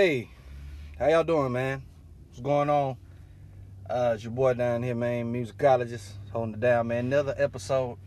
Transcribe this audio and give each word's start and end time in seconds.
Hey, 0.00 0.30
how 0.96 1.08
y'all 1.08 1.24
doing, 1.24 1.50
man? 1.50 1.82
What's 2.28 2.38
going 2.38 2.70
on? 2.70 2.96
Uh, 3.90 4.12
it's 4.14 4.22
your 4.22 4.30
boy 4.30 4.54
down 4.54 4.84
here, 4.84 4.94
man, 4.94 5.32
Musicologizt, 5.32 6.12
holding 6.32 6.54
it 6.54 6.60
down, 6.60 6.86
man. 6.86 7.06
Another 7.06 7.34
episode, 7.36 7.98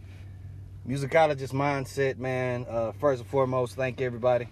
Musicologizt 0.87 1.51
mindset, 1.51 2.17
man. 2.17 2.65
Uh, 2.69 2.93
first 2.93 3.23
and 3.23 3.29
foremost, 3.29 3.75
thank 3.75 3.99
everybody 3.99 4.47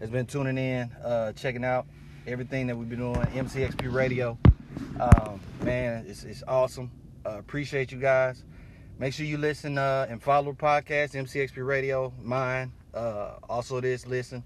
that's 0.00 0.10
been 0.10 0.26
tuning 0.26 0.58
in, 0.58 0.90
uh, 1.04 1.30
checking 1.34 1.64
out 1.64 1.86
everything 2.26 2.66
that 2.66 2.76
we've 2.76 2.90
been 2.90 2.98
doing. 2.98 3.14
MCXP 3.14 3.92
Radio, 3.92 4.36
um, 4.98 5.38
man, 5.62 6.04
it's, 6.08 6.24
it's 6.24 6.42
awesome. 6.48 6.90
Uh, 7.24 7.38
appreciate 7.38 7.92
you 7.92 8.00
guys. 8.00 8.42
Make 8.98 9.14
sure 9.14 9.24
you 9.24 9.38
listen 9.38 9.78
uh, 9.78 10.08
and 10.10 10.20
follow 10.20 10.50
the 10.50 10.58
podcast, 10.58 11.14
MCXP 11.14 11.64
Radio, 11.64 12.12
mine. 12.20 12.72
Uh, 12.92 13.34
also, 13.48 13.80
this 13.80 14.04
listen, 14.04 14.42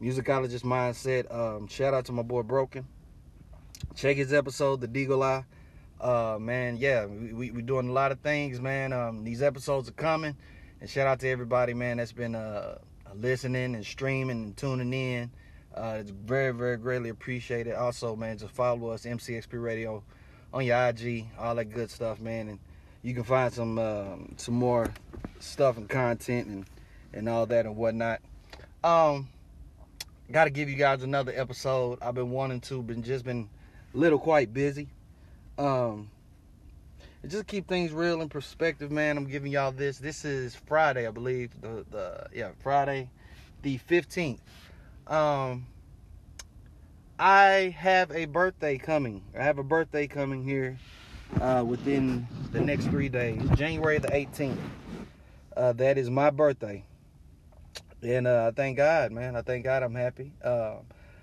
Musicologizt 0.00 0.64
mindset. 0.64 1.32
Um, 1.34 1.68
shout 1.68 1.94
out 1.94 2.04
to 2.06 2.12
my 2.12 2.22
boy 2.22 2.42
Broken. 2.42 2.86
Check 3.94 4.16
his 4.16 4.32
episode, 4.32 4.80
The 4.80 4.88
Deagle 4.88 5.24
Eye. 5.24 5.44
Uh, 6.00 6.38
man, 6.38 6.76
yeah, 6.76 7.06
we, 7.06 7.32
we 7.32 7.50
we 7.50 7.62
doing 7.62 7.88
a 7.88 7.92
lot 7.92 8.12
of 8.12 8.20
things, 8.20 8.60
man. 8.60 8.92
Um, 8.92 9.24
these 9.24 9.40
episodes 9.40 9.88
are 9.88 9.92
coming, 9.92 10.36
and 10.80 10.90
shout 10.90 11.06
out 11.06 11.20
to 11.20 11.28
everybody, 11.28 11.72
man, 11.72 11.96
that's 11.96 12.12
been 12.12 12.34
uh 12.34 12.78
listening 13.14 13.74
and 13.74 13.84
streaming 13.84 14.44
and 14.44 14.56
tuning 14.56 14.92
in. 14.92 15.30
Uh, 15.74 15.98
it's 16.00 16.10
very, 16.10 16.52
very 16.52 16.76
greatly 16.76 17.10
appreciated. 17.10 17.74
Also, 17.74 18.16
man, 18.16 18.38
just 18.38 18.54
follow 18.54 18.90
us, 18.90 19.04
MCXP 19.04 19.62
Radio, 19.62 20.02
on 20.52 20.64
your 20.64 20.88
IG, 20.88 21.26
all 21.38 21.54
that 21.54 21.66
good 21.66 21.90
stuff, 21.90 22.18
man. 22.20 22.48
And 22.48 22.58
you 23.02 23.14
can 23.14 23.24
find 23.24 23.52
some 23.52 23.78
um, 23.78 24.34
some 24.36 24.54
more 24.54 24.92
stuff 25.38 25.76
and 25.76 25.88
content 25.88 26.46
and 26.46 26.66
and 27.12 27.28
all 27.28 27.46
that 27.46 27.66
and 27.66 27.76
whatnot. 27.76 28.20
Um, 28.82 29.28
got 30.32 30.44
to 30.44 30.50
give 30.50 30.68
you 30.68 30.76
guys 30.76 31.02
another 31.02 31.32
episode. 31.34 31.98
I've 32.02 32.14
been 32.14 32.30
wanting 32.30 32.60
to, 32.62 32.82
been 32.82 33.02
just 33.02 33.24
been 33.24 33.48
a 33.94 33.96
little 33.96 34.18
quite 34.18 34.52
busy. 34.52 34.88
Um, 35.58 36.10
just 37.26 37.46
keep 37.46 37.66
things 37.66 37.92
real 37.92 38.20
in 38.20 38.28
perspective, 38.28 38.90
man. 38.90 39.16
I'm 39.16 39.26
giving 39.26 39.52
y'all 39.52 39.72
this. 39.72 39.98
This 39.98 40.24
is 40.24 40.54
Friday, 40.54 41.06
I 41.06 41.10
believe. 41.10 41.50
The 41.60 41.84
the 41.90 42.26
yeah 42.32 42.50
Friday, 42.62 43.10
the 43.62 43.78
15th. 43.78 44.38
Um, 45.06 45.66
I 47.18 47.74
have 47.78 48.10
a 48.10 48.26
birthday 48.26 48.78
coming. 48.78 49.22
I 49.36 49.42
have 49.42 49.58
a 49.58 49.64
birthday 49.64 50.06
coming 50.06 50.44
here 50.44 50.78
uh, 51.40 51.64
within 51.66 52.28
the 52.52 52.60
next 52.60 52.86
three 52.86 53.08
days. 53.08 53.42
January 53.54 53.98
the 53.98 54.08
18th. 54.08 54.58
Uh, 55.56 55.72
that 55.72 55.96
is 55.96 56.10
my 56.10 56.30
birthday. 56.30 56.84
And 58.06 58.28
uh, 58.28 58.46
I 58.48 58.50
thank 58.52 58.76
God, 58.76 59.10
man. 59.10 59.34
I 59.34 59.42
thank 59.42 59.64
God 59.64 59.82
I'm 59.82 59.94
happy. 59.94 60.32
Uh, 60.42 60.76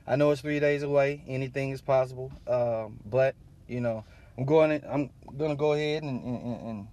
I 0.05 0.17
know 0.17 0.31
it's 0.31 0.41
three 0.41 0.59
days 0.59 0.83
away. 0.83 1.23
Anything 1.27 1.69
is 1.69 1.81
possible. 1.81 2.29
Um, 2.45 2.99
but, 3.05 3.35
you 3.69 3.79
know, 3.79 4.03
I'm 4.37 4.43
going 4.43 4.81
to, 4.81 4.93
I'm 4.93 5.09
gonna 5.37 5.55
go 5.55 5.73
ahead 5.73 6.03
and, 6.03 6.21
and, 6.21 6.43
and 6.43 6.87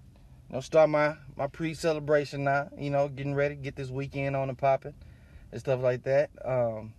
you 0.49 0.55
know 0.55 0.61
start 0.61 0.91
my, 0.91 1.17
my 1.37 1.49
pre-celebration 1.49 2.45
now. 2.45 2.69
You 2.79 2.91
know, 2.91 3.09
getting 3.09 3.35
ready, 3.35 3.57
get 3.57 3.75
this 3.75 3.91
weekend 3.91 4.37
on 4.37 4.49
and 4.49 4.57
popping 4.57 4.95
and 5.51 5.61
stuff 5.61 5.81
like 5.83 6.05
that. 6.05 6.31
Um, 6.45 6.93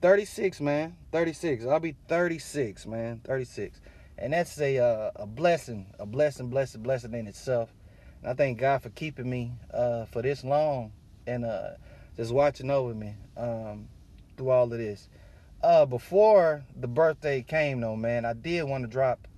36, 0.00 0.62
man. 0.62 0.96
36. 1.12 1.66
I'll 1.66 1.80
be 1.80 1.96
36, 2.08 2.86
man. 2.86 3.20
36. 3.24 3.78
And 4.16 4.32
that's 4.32 4.58
a 4.58 4.78
uh, 4.78 5.10
a 5.16 5.26
blessing, 5.26 5.86
a 5.98 6.06
blessing, 6.06 6.48
blessing, 6.48 6.82
blessing 6.82 7.12
in 7.12 7.26
itself. 7.26 7.70
And 8.22 8.30
I 8.30 8.34
thank 8.34 8.58
God 8.58 8.82
for 8.82 8.88
keeping 8.88 9.28
me 9.28 9.52
uh, 9.72 10.06
for 10.06 10.22
this 10.22 10.44
long 10.44 10.92
and 11.26 11.44
uh, 11.44 11.72
just 12.18 12.32
watching 12.32 12.68
over 12.68 12.92
me 12.92 13.14
um, 13.36 13.88
through 14.36 14.50
all 14.50 14.64
of 14.64 14.78
this. 14.78 15.08
Uh, 15.62 15.86
before 15.86 16.64
the 16.78 16.88
birthday 16.88 17.42
came, 17.42 17.80
though, 17.80 17.94
man, 17.94 18.24
I 18.24 18.32
did 18.32 18.64
want 18.64 18.82
to 18.82 18.88
drop 18.88 19.28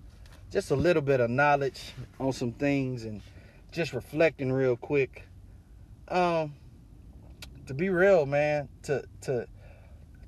just 0.50 0.70
a 0.70 0.76
little 0.76 1.02
bit 1.02 1.20
of 1.20 1.28
knowledge 1.28 1.92
on 2.18 2.32
some 2.32 2.52
things 2.52 3.04
and 3.04 3.20
just 3.70 3.92
reflecting 3.92 4.50
real 4.50 4.76
quick. 4.76 5.26
Um, 6.08 6.54
to 7.66 7.74
be 7.74 7.90
real, 7.90 8.24
man, 8.24 8.68
to 8.84 9.04
to 9.22 9.46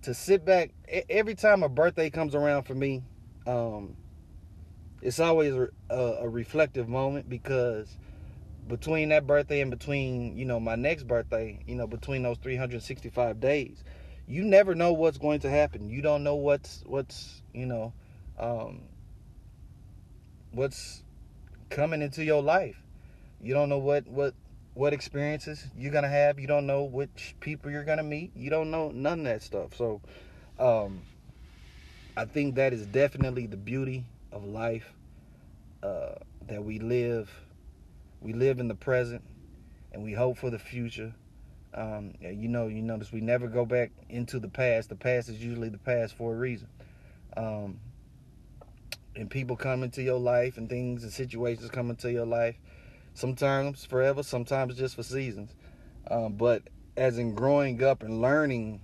to 0.03 0.15
sit 0.15 0.45
back 0.45 0.71
every 1.09 1.35
time 1.35 1.63
a 1.63 1.69
birthday 1.69 2.11
comes 2.11 2.35
around 2.35 2.65
for 2.65 2.75
me, 2.75 3.03
um, 3.47 3.97
it's 5.01 5.19
always 5.19 5.55
a, 5.55 5.69
a, 5.95 6.29
reflective 6.29 6.89
moment 6.89 7.29
because 7.29 7.97
between 8.67 9.09
that 9.11 9.27
birthday 9.27 9.61
and 9.61 9.71
between 9.71 10.37
you 10.37 10.45
know 10.45 10.61
my 10.61 10.77
next 10.77 11.05
birthday, 11.05 11.59
you 11.67 11.75
know 11.75 11.87
between 11.87 12.23
those 12.23 12.39
365 12.39 13.41
days, 13.41 13.83
you 14.27 14.45
never 14.45 14.75
know 14.75 14.93
what's 14.93 15.19
going 15.19 15.41
to 15.41 15.51
happen. 15.51 15.89
You 15.91 16.03
don't 16.03 16.23
know 16.23 16.37
what's 16.37 16.83
what's 16.87 17.43
you 17.53 17.67
know 17.67 17.93
um, 18.39 18.83
what's 20.53 21.03
coming 21.71 22.03
into 22.03 22.25
your 22.25 22.43
life. 22.43 22.77
You 23.41 23.55
don't 23.55 23.69
know 23.69 23.79
what 23.79 24.07
what 24.07 24.35
what 24.75 24.93
experiences 24.93 25.65
you're 25.77 25.93
gonna 25.93 26.09
have. 26.09 26.39
You 26.39 26.47
don't 26.47 26.67
know 26.67 26.85
which 26.85 27.35
people 27.41 27.71
you're 27.71 27.85
gonna 27.85 28.03
meet. 28.03 28.33
You 28.37 28.51
don't 28.51 28.71
know 28.71 28.91
none 28.91 29.21
of 29.21 29.25
that 29.27 29.43
stuff. 29.43 29.75
So, 29.75 30.01
um, 30.59 31.03
I 32.17 32.25
think 32.25 32.55
that 32.57 32.73
is 32.73 32.87
definitely 32.87 33.47
the 33.47 33.57
beauty 33.57 34.05
of 34.31 34.45
life. 34.45 34.93
Uh, 35.83 36.15
that 36.47 36.63
we 36.63 36.79
live, 36.79 37.31
we 38.23 38.33
live 38.33 38.61
in 38.61 38.69
the 38.69 38.75
present, 38.75 39.23
and 39.93 40.03
we 40.03 40.13
hope 40.13 40.39
for 40.39 40.51
the 40.51 40.59
future. 40.59 41.15
Um, 41.75 42.15
you 42.21 42.49
know, 42.49 42.69
you 42.69 42.83
notice 42.83 43.13
we 43.13 43.21
never 43.21 43.49
go 43.49 43.65
back 43.65 43.91
into 44.09 44.39
the 44.39 44.49
past. 44.49 44.89
The 44.89 44.97
past 44.97 45.29
is 45.29 45.43
usually 45.43 45.69
the 45.69 45.79
past 45.79 46.17
for 46.17 46.33
a 46.35 46.37
reason. 46.37 46.69
Um, 47.37 47.81
and 49.17 49.31
people 49.31 49.57
come 49.57 49.83
into 49.83 50.03
your 50.03 50.19
life, 50.19 50.57
and 50.57 50.69
things 50.69 51.03
and 51.03 51.13
situations 51.13 51.71
come 51.71 51.91
into 51.91 52.11
your 52.11 52.27
life 52.27 52.57
sometimes 53.15 53.85
forever, 53.85 54.23
sometimes 54.23 54.77
just 54.77 54.97
for 54.97 55.03
seasons. 55.03 55.55
Um, 56.11 56.35
but 56.35 56.63
as 56.97 57.19
in 57.19 57.35
growing 57.35 57.83
up 57.83 58.03
and 58.03 58.21
learning 58.21 58.81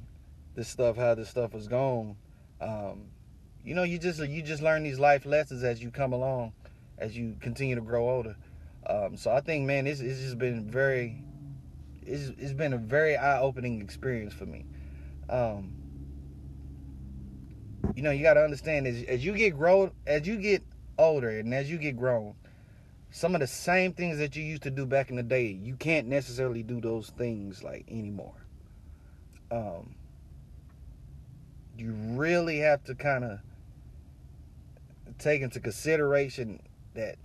this 0.55 0.69
stuff, 0.69 0.97
how 0.97 1.15
this 1.15 1.29
stuff 1.29 1.55
is 1.55 1.69
going, 1.69 2.17
um, 2.61 3.05
you 3.65 3.75
know, 3.75 3.83
you 3.83 3.99
just 3.99 4.21
you 4.21 4.43
just 4.43 4.63
learn 4.63 4.83
these 4.83 4.99
life 4.99 5.27
lessons 5.27 5.63
as 5.63 5.83
you 5.83 5.91
come 5.91 6.13
along, 6.13 6.53
as 6.97 7.17
you 7.17 7.37
continue 7.41 7.75
to 7.75 7.81
grow 7.81 8.09
older. 8.09 8.37
Um, 8.89 9.17
so 9.17 9.31
I 9.31 9.41
think, 9.41 9.67
man, 9.67 9.87
it's, 9.87 10.01
it's 10.01 10.21
just 10.21 10.39
been 10.39 10.71
very, 10.71 11.23
it's, 12.07 12.33
it's 12.39 12.53
been 12.53 12.73
a 12.73 12.79
very 12.79 13.17
eye-opening 13.17 13.81
experience 13.81 14.33
for 14.33 14.47
me. 14.47 14.65
Um, 15.29 15.73
you 17.95 18.03
know, 18.03 18.11
you 18.11 18.23
got 18.23 18.35
to 18.35 18.43
understand 18.43 18.87
as, 18.87 19.03
as 19.05 19.25
you 19.25 19.35
get 19.35 19.57
grown, 19.57 19.93
as 20.07 20.27
you 20.27 20.37
get 20.37 20.63
older, 20.99 21.29
and 21.29 21.53
as 21.53 21.71
you 21.71 21.77
get 21.79 21.97
grown, 21.97 22.35
some 23.11 23.35
of 23.35 23.41
the 23.41 23.47
same 23.47 23.93
things 23.93 24.19
that 24.19 24.37
you 24.37 24.43
used 24.43 24.63
to 24.63 24.71
do 24.71 24.87
back 24.87 25.11
in 25.11 25.17
the 25.17 25.23
day, 25.23 25.47
you 25.47 25.75
can't 25.77 26.07
necessarily 26.07 26.63
do 26.63 26.81
those 26.81 27.11
things 27.11 27.63
like 27.63 27.85
anymore. 27.89 28.35
Um, 29.51 29.95
you 31.77 31.93
really 31.93 32.59
have 32.59 32.85
to 32.85 32.95
kind 32.95 33.25
of 33.25 33.39
take 35.19 35.43
into 35.43 35.61
consideration 35.61 36.61
that 36.95 37.17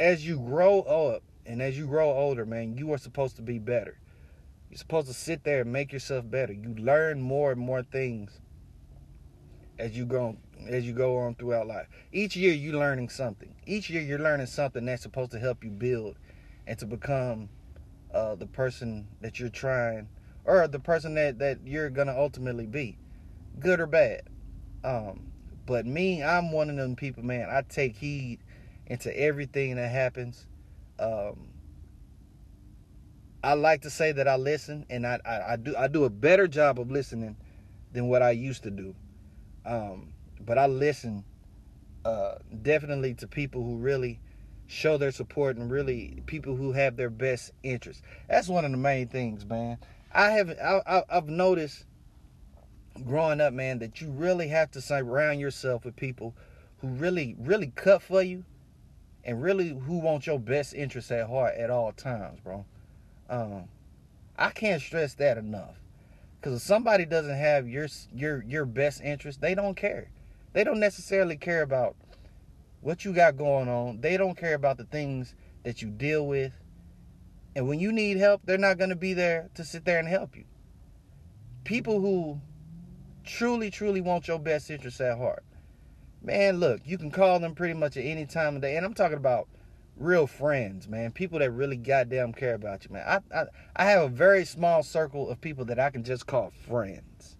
as 0.00 0.26
you 0.26 0.38
grow 0.38 0.80
up 0.80 1.22
and 1.44 1.60
as 1.60 1.76
you 1.76 1.86
grow 1.86 2.10
older, 2.10 2.46
man, 2.46 2.76
you 2.76 2.90
are 2.92 2.98
supposed 2.98 3.36
to 3.36 3.42
be 3.42 3.58
better. 3.58 3.98
You're 4.70 4.78
supposed 4.78 5.08
to 5.08 5.12
sit 5.14 5.44
there 5.44 5.60
and 5.60 5.72
make 5.72 5.92
yourself 5.92 6.28
better. 6.28 6.54
You 6.54 6.74
learn 6.78 7.20
more 7.20 7.52
and 7.52 7.60
more 7.60 7.82
things 7.82 8.40
as 9.78 9.96
you 9.96 10.06
go 10.06 10.36
as 10.68 10.86
you 10.86 10.92
go 10.92 11.18
on 11.18 11.34
throughout 11.34 11.66
life. 11.66 11.86
Each 12.12 12.34
year 12.34 12.52
you're 12.54 12.78
learning 12.78 13.10
something. 13.10 13.54
Each 13.66 13.90
year 13.90 14.00
you're 14.00 14.18
learning 14.18 14.46
something 14.46 14.86
that's 14.86 15.02
supposed 15.02 15.32
to 15.32 15.38
help 15.38 15.64
you 15.64 15.70
build 15.70 16.16
and 16.66 16.78
to 16.78 16.86
become 16.86 17.50
uh, 18.14 18.36
the 18.36 18.46
person 18.46 19.06
that 19.20 19.38
you're 19.38 19.48
trying 19.50 20.08
or 20.44 20.66
the 20.66 20.78
person 20.78 21.14
that, 21.14 21.38
that 21.40 21.58
you're 21.64 21.90
gonna 21.90 22.16
ultimately 22.16 22.66
be. 22.66 22.96
Good 23.58 23.80
or 23.80 23.86
bad. 23.86 24.22
Um, 24.82 25.32
but 25.66 25.84
me, 25.84 26.22
I'm 26.22 26.52
one 26.52 26.70
of 26.70 26.76
them 26.76 26.96
people, 26.96 27.22
man. 27.22 27.48
I 27.50 27.62
take 27.62 27.96
heed 27.96 28.38
into 28.90 29.16
everything 29.16 29.76
that 29.76 29.88
happens. 29.88 30.46
Um, 30.98 31.48
I 33.42 33.54
like 33.54 33.82
to 33.82 33.90
say 33.90 34.10
that 34.10 34.26
I 34.26 34.34
listen, 34.34 34.84
and 34.90 35.06
I, 35.06 35.20
I, 35.24 35.52
I, 35.52 35.56
do 35.56 35.76
I 35.76 35.86
do 35.86 36.04
a 36.04 36.10
better 36.10 36.48
job 36.48 36.80
of 36.80 36.90
listening 36.90 37.36
than 37.92 38.08
what 38.08 38.20
I 38.20 38.32
used 38.32 38.64
to 38.64 38.70
do. 38.70 38.94
Um, 39.64 40.12
but 40.40 40.58
I 40.58 40.66
listen 40.66 41.24
uh, 42.04 42.34
definitely 42.62 43.14
to 43.14 43.28
people 43.28 43.62
who 43.62 43.76
really 43.76 44.18
show 44.66 44.98
their 44.98 45.12
support 45.12 45.56
and 45.56 45.70
really 45.70 46.22
people 46.26 46.56
who 46.56 46.72
have 46.72 46.96
their 46.96 47.10
best 47.10 47.52
interests. 47.62 48.02
That's 48.28 48.48
one 48.48 48.64
of 48.64 48.72
the 48.72 48.76
main 48.76 49.06
things, 49.06 49.46
man. 49.46 49.78
I 50.12 50.30
have 50.30 50.50
I, 50.50 51.04
I've 51.08 51.28
noticed 51.28 51.84
growing 53.06 53.40
up, 53.40 53.52
man, 53.52 53.78
that 53.78 54.00
you 54.00 54.10
really 54.10 54.48
have 54.48 54.72
to 54.72 54.80
surround 54.80 55.38
yourself 55.38 55.84
with 55.84 55.94
people 55.94 56.34
who 56.80 56.88
really 56.88 57.36
really 57.38 57.68
cut 57.76 58.02
for 58.02 58.20
you 58.20 58.44
and 59.30 59.40
really 59.40 59.68
who 59.68 60.00
want 60.00 60.26
your 60.26 60.40
best 60.40 60.74
interest 60.74 61.12
at 61.12 61.28
heart 61.28 61.54
at 61.54 61.70
all 61.70 61.92
times, 61.92 62.40
bro. 62.40 62.64
Um, 63.28 63.68
I 64.36 64.50
can't 64.50 64.82
stress 64.82 65.14
that 65.14 65.38
enough. 65.38 65.76
Because 66.40 66.56
if 66.56 66.62
somebody 66.62 67.04
doesn't 67.04 67.36
have 67.36 67.68
your 67.68 67.86
your 68.12 68.42
your 68.42 68.64
best 68.64 69.00
interest, 69.00 69.40
they 69.40 69.54
don't 69.54 69.76
care. 69.76 70.10
They 70.52 70.64
don't 70.64 70.80
necessarily 70.80 71.36
care 71.36 71.62
about 71.62 71.94
what 72.80 73.04
you 73.04 73.12
got 73.12 73.36
going 73.36 73.68
on. 73.68 74.00
They 74.00 74.16
don't 74.16 74.36
care 74.36 74.54
about 74.54 74.78
the 74.78 74.84
things 74.84 75.36
that 75.62 75.80
you 75.80 75.90
deal 75.90 76.26
with. 76.26 76.52
And 77.54 77.68
when 77.68 77.78
you 77.78 77.92
need 77.92 78.16
help, 78.16 78.40
they're 78.44 78.58
not 78.58 78.78
going 78.78 78.90
to 78.90 78.96
be 78.96 79.14
there 79.14 79.48
to 79.54 79.62
sit 79.62 79.84
there 79.84 80.00
and 80.00 80.08
help 80.08 80.34
you. 80.34 80.44
People 81.62 82.00
who 82.00 82.40
truly, 83.22 83.70
truly 83.70 84.00
want 84.00 84.26
your 84.26 84.40
best 84.40 84.70
interest 84.72 85.00
at 85.00 85.18
heart. 85.18 85.44
Man, 86.22 86.60
look, 86.60 86.82
you 86.84 86.98
can 86.98 87.10
call 87.10 87.40
them 87.40 87.54
pretty 87.54 87.74
much 87.74 87.96
at 87.96 88.04
any 88.04 88.26
time 88.26 88.56
of 88.56 88.62
day. 88.62 88.76
And 88.76 88.84
I'm 88.84 88.94
talking 88.94 89.16
about 89.16 89.48
real 89.96 90.26
friends, 90.26 90.88
man. 90.88 91.12
People 91.12 91.38
that 91.38 91.50
really 91.50 91.76
goddamn 91.76 92.32
care 92.32 92.54
about 92.54 92.84
you, 92.84 92.92
man. 92.92 93.04
I, 93.06 93.38
I, 93.38 93.44
I 93.76 93.84
have 93.86 94.02
a 94.02 94.08
very 94.08 94.44
small 94.44 94.82
circle 94.82 95.30
of 95.30 95.40
people 95.40 95.64
that 95.66 95.78
I 95.78 95.90
can 95.90 96.04
just 96.04 96.26
call 96.26 96.52
friends. 96.66 97.36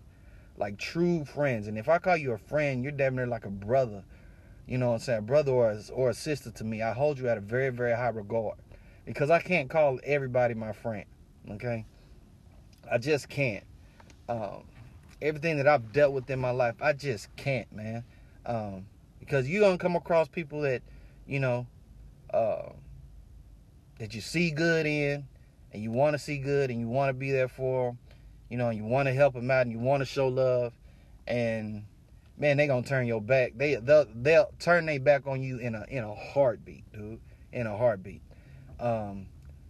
Like 0.57 0.79
true 0.79 1.25
friends. 1.25 1.67
And 1.67 1.79
if 1.79 1.89
I 1.89 1.99
call 1.99 2.17
you 2.17 2.33
a 2.33 2.39
friend, 2.39 2.83
you're 2.83 2.93
damn 2.93 3.17
near 3.17 3.27
like 3.27 3.45
a 3.45 3.51
brother. 3.51 4.05
You 4.67 4.79
know 4.79 4.89
what 4.89 4.95
I'm 4.95 5.01
saying? 5.01 5.25
Brother 5.25 5.53
or 5.53 5.71
a, 5.71 5.81
or 5.93 6.11
a 6.11 6.15
sister 6.15 6.51
to 6.51 6.65
me. 6.65 6.83
I 6.83 6.93
hold 6.93 7.19
you 7.19 7.29
at 7.29 7.39
a 7.39 7.41
very, 7.41 7.71
very 7.71 7.95
high 7.95 8.09
regard. 8.09 8.59
Because 9.05 9.31
I 9.31 9.41
can't 9.41 9.69
call 9.69 9.99
everybody 10.05 10.55
my 10.55 10.73
friend. 10.73 11.07
Okay? 11.51 11.85
I 12.91 12.99
just 12.99 13.29
can't. 13.29 13.65
Um, 14.29 14.65
everything 15.21 15.57
that 15.57 15.67
I've 15.67 15.93
dealt 15.93 16.13
with 16.13 16.31
in 16.31 16.39
my 16.39 16.51
life, 16.51 16.77
I 16.81 16.93
just 16.93 17.35
can't, 17.37 17.71
man. 17.73 18.05
Um, 18.51 18.87
because 19.21 19.49
you're 19.49 19.71
to 19.71 19.79
come 19.79 19.95
across 19.95 20.27
people 20.27 20.63
that, 20.63 20.83
you 21.25 21.39
know, 21.39 21.69
uh, 22.35 22.71
that 24.01 24.13
you 24.13 24.21
see 24.21 24.51
good 24.51 24.87
in 24.87 25.25
and 25.73 25.81
you 25.81 25.93
want 25.93 26.15
to 26.15 26.19
see 26.19 26.39
good 26.39 26.71
and 26.71 26.81
you 26.81 26.89
want 26.89 27.11
to 27.11 27.13
be 27.13 27.31
there 27.31 27.47
for 27.47 27.91
them, 27.91 27.99
you 28.49 28.57
know, 28.57 28.69
and 28.69 28.77
you 28.77 28.85
want 28.85 29.07
to 29.07 29.15
help 29.15 29.35
them 29.35 29.51
out 29.53 29.63
and 29.63 29.71
you 29.71 29.79
want 29.79 30.01
to 30.01 30.05
show 30.05 30.27
love 30.27 30.73
and 31.29 31.85
man, 32.37 32.57
they 32.57 32.67
gonna 32.67 32.83
turn 32.83 33.07
your 33.07 33.21
back. 33.21 33.53
They 33.55 33.77
they'll, 33.77 34.07
they'll 34.13 34.51
turn 34.59 34.87
their 34.87 34.99
back 34.99 35.29
on 35.29 35.43
you 35.43 35.59
in 35.59 35.77
a 35.77 35.85
in 35.89 36.03
a 36.03 36.15
heartbeat, 36.15 36.91
dude. 36.93 37.21
In 37.53 37.69
a 37.69 37.77
heartbeat. 37.77 38.23
Um, 38.81 39.27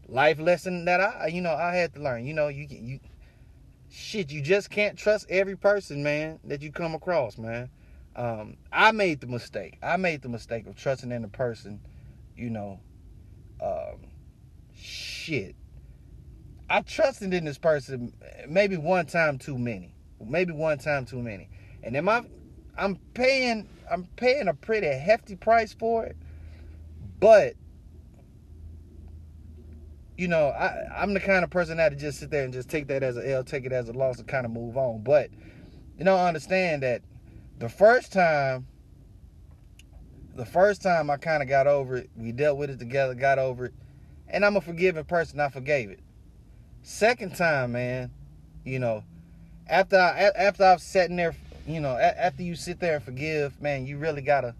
life 0.08 0.38
lesson 0.38 0.86
that 0.86 1.00
I 1.00 1.26
you 1.26 1.42
know 1.42 1.52
I 1.52 1.74
had 1.74 1.92
to 1.94 2.00
learn. 2.00 2.24
You 2.24 2.32
know 2.32 2.48
you 2.48 2.66
you 2.70 3.00
shit 3.90 4.30
you 4.30 4.40
just 4.40 4.70
can't 4.70 4.96
trust 4.96 5.26
every 5.28 5.56
person, 5.56 6.02
man, 6.02 6.38
that 6.44 6.62
you 6.62 6.72
come 6.72 6.94
across, 6.94 7.36
man. 7.36 7.68
Um, 8.16 8.56
I 8.72 8.92
made 8.92 9.20
the 9.20 9.26
mistake. 9.26 9.78
I 9.82 9.96
made 9.96 10.22
the 10.22 10.28
mistake 10.28 10.66
of 10.66 10.76
trusting 10.76 11.12
in 11.12 11.24
a 11.24 11.28
person 11.28 11.80
you 12.40 12.50
know, 12.50 12.80
um, 13.62 14.08
shit. 14.74 15.54
I 16.68 16.80
trusted 16.80 17.34
in 17.34 17.44
this 17.44 17.58
person 17.58 18.14
maybe 18.48 18.76
one 18.76 19.06
time 19.06 19.38
too 19.38 19.58
many. 19.58 19.94
Maybe 20.24 20.52
one 20.52 20.78
time 20.78 21.04
too 21.04 21.20
many. 21.20 21.48
And 21.82 21.96
am 21.96 22.08
I 22.08 22.24
I'm 22.78 22.96
paying 23.14 23.68
I'm 23.90 24.04
paying 24.16 24.48
a 24.48 24.54
pretty 24.54 24.86
hefty 24.86 25.36
price 25.36 25.74
for 25.74 26.06
it. 26.06 26.16
But 27.18 27.54
you 30.16 30.28
know, 30.28 30.48
I, 30.48 30.86
I'm 30.96 31.14
the 31.14 31.20
kind 31.20 31.44
of 31.44 31.50
person 31.50 31.78
that 31.78 31.96
just 31.98 32.20
sit 32.20 32.30
there 32.30 32.44
and 32.44 32.52
just 32.52 32.68
take 32.68 32.88
that 32.88 33.02
as 33.02 33.16
a 33.16 33.32
L, 33.32 33.44
take 33.44 33.64
it 33.64 33.72
as 33.72 33.88
a 33.88 33.92
loss, 33.92 34.18
and 34.18 34.28
kind 34.28 34.46
of 34.46 34.52
move 34.52 34.76
on. 34.76 35.02
But 35.02 35.30
you 35.98 36.04
know, 36.04 36.16
I 36.16 36.28
understand 36.28 36.82
that 36.82 37.02
the 37.60 37.68
first 37.68 38.10
time 38.10 38.66
the 40.34 40.46
first 40.46 40.80
time 40.80 41.10
I 41.10 41.18
kind 41.18 41.42
of 41.42 41.48
got 41.48 41.66
over 41.66 41.96
it, 41.96 42.10
we 42.16 42.32
dealt 42.32 42.56
with 42.56 42.70
it 42.70 42.78
together, 42.78 43.14
got 43.14 43.38
over 43.38 43.66
it, 43.66 43.74
and 44.28 44.44
I'm 44.44 44.56
a 44.56 44.60
forgiving 44.62 45.04
person. 45.04 45.38
I 45.38 45.50
forgave 45.50 45.90
it. 45.90 46.00
Second 46.82 47.36
time, 47.36 47.72
man, 47.72 48.10
you 48.64 48.78
know, 48.78 49.04
after 49.66 49.98
I 49.98 50.30
after 50.34 50.64
I've 50.64 50.80
sat 50.80 51.10
in 51.10 51.16
there, 51.16 51.34
you 51.66 51.80
know, 51.80 51.96
after 51.98 52.42
you 52.42 52.54
sit 52.56 52.80
there 52.80 52.96
and 52.96 53.04
forgive, 53.04 53.60
man, 53.60 53.86
you 53.86 53.98
really 53.98 54.22
gotta, 54.22 54.54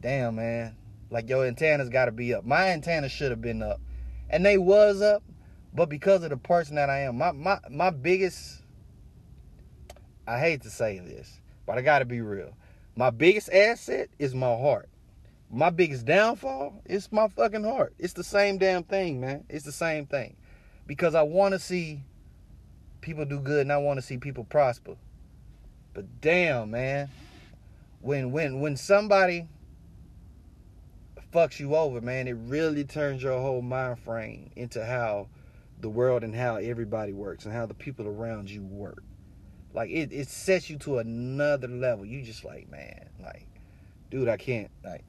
damn, 0.00 0.34
man, 0.34 0.74
like 1.10 1.28
your 1.28 1.46
antennas 1.46 1.88
gotta 1.88 2.10
be 2.10 2.34
up. 2.34 2.44
My 2.44 2.70
antennas 2.70 3.12
should 3.12 3.30
have 3.30 3.42
been 3.42 3.62
up, 3.62 3.80
and 4.28 4.44
they 4.44 4.58
was 4.58 5.00
up, 5.00 5.22
but 5.72 5.88
because 5.88 6.24
of 6.24 6.30
the 6.30 6.36
person 6.36 6.74
that 6.74 6.90
I 6.90 7.02
am, 7.02 7.16
my 7.16 7.30
my 7.30 7.60
my 7.70 7.90
biggest, 7.90 8.64
I 10.26 10.40
hate 10.40 10.62
to 10.62 10.70
say 10.70 10.98
this, 10.98 11.38
but 11.66 11.78
I 11.78 11.82
gotta 11.82 12.04
be 12.04 12.20
real. 12.20 12.56
My 12.96 13.10
biggest 13.10 13.52
asset 13.52 14.08
is 14.18 14.34
my 14.34 14.54
heart 14.56 14.88
my 15.54 15.70
biggest 15.70 16.04
downfall 16.04 16.82
is 16.84 17.12
my 17.12 17.28
fucking 17.28 17.62
heart. 17.62 17.94
It's 17.96 18.12
the 18.12 18.24
same 18.24 18.58
damn 18.58 18.82
thing, 18.82 19.20
man. 19.20 19.44
It's 19.48 19.64
the 19.64 19.72
same 19.72 20.04
thing. 20.04 20.36
Because 20.86 21.14
I 21.14 21.22
want 21.22 21.52
to 21.52 21.60
see 21.60 22.02
people 23.00 23.24
do 23.24 23.38
good 23.38 23.60
and 23.60 23.72
I 23.72 23.76
want 23.76 23.98
to 23.98 24.02
see 24.04 24.18
people 24.18 24.42
prosper. 24.42 24.96
But 25.92 26.20
damn, 26.20 26.72
man. 26.72 27.08
When 28.00 28.32
when 28.32 28.60
when 28.60 28.76
somebody 28.76 29.46
fucks 31.32 31.60
you 31.60 31.76
over, 31.76 32.00
man, 32.00 32.26
it 32.26 32.36
really 32.36 32.84
turns 32.84 33.22
your 33.22 33.40
whole 33.40 33.62
mind 33.62 34.00
frame 34.00 34.50
into 34.56 34.84
how 34.84 35.28
the 35.80 35.88
world 35.88 36.24
and 36.24 36.34
how 36.34 36.56
everybody 36.56 37.12
works 37.12 37.44
and 37.44 37.54
how 37.54 37.64
the 37.64 37.74
people 37.74 38.08
around 38.08 38.50
you 38.50 38.62
work. 38.62 39.04
Like 39.74 39.90
it, 39.90 40.12
it 40.12 40.28
sets 40.28 40.70
you 40.70 40.78
to 40.78 40.98
another 40.98 41.68
level. 41.68 42.06
You 42.06 42.22
just 42.22 42.44
like, 42.44 42.70
man, 42.70 43.08
like, 43.20 43.46
dude, 44.10 44.28
I 44.28 44.36
can't 44.36 44.70
like 44.84 45.04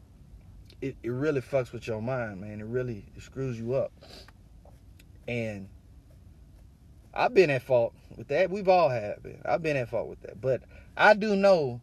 it, 0.82 0.96
it 1.02 1.10
really 1.10 1.42
fucks 1.42 1.72
with 1.72 1.88
your 1.88 2.02
mind, 2.02 2.42
man. 2.42 2.60
It 2.60 2.66
really 2.66 3.06
it 3.16 3.24
screws 3.24 3.58
you 3.58 3.74
up. 3.74 3.92
And 5.28 5.68
I've 7.14 7.34
been 7.34 7.50
at 7.50 7.64
fault 7.64 7.94
with 8.16 8.28
that. 8.28 8.50
We've 8.50 8.68
all 8.68 8.90
had 8.90 9.24
been. 9.24 9.42
I've 9.46 9.64
been 9.64 9.78
at 9.78 9.90
fault 9.90 10.08
with 10.08 10.22
that. 10.22 10.40
But 10.42 10.62
I 10.96 11.14
do 11.14 11.36
know 11.36 11.82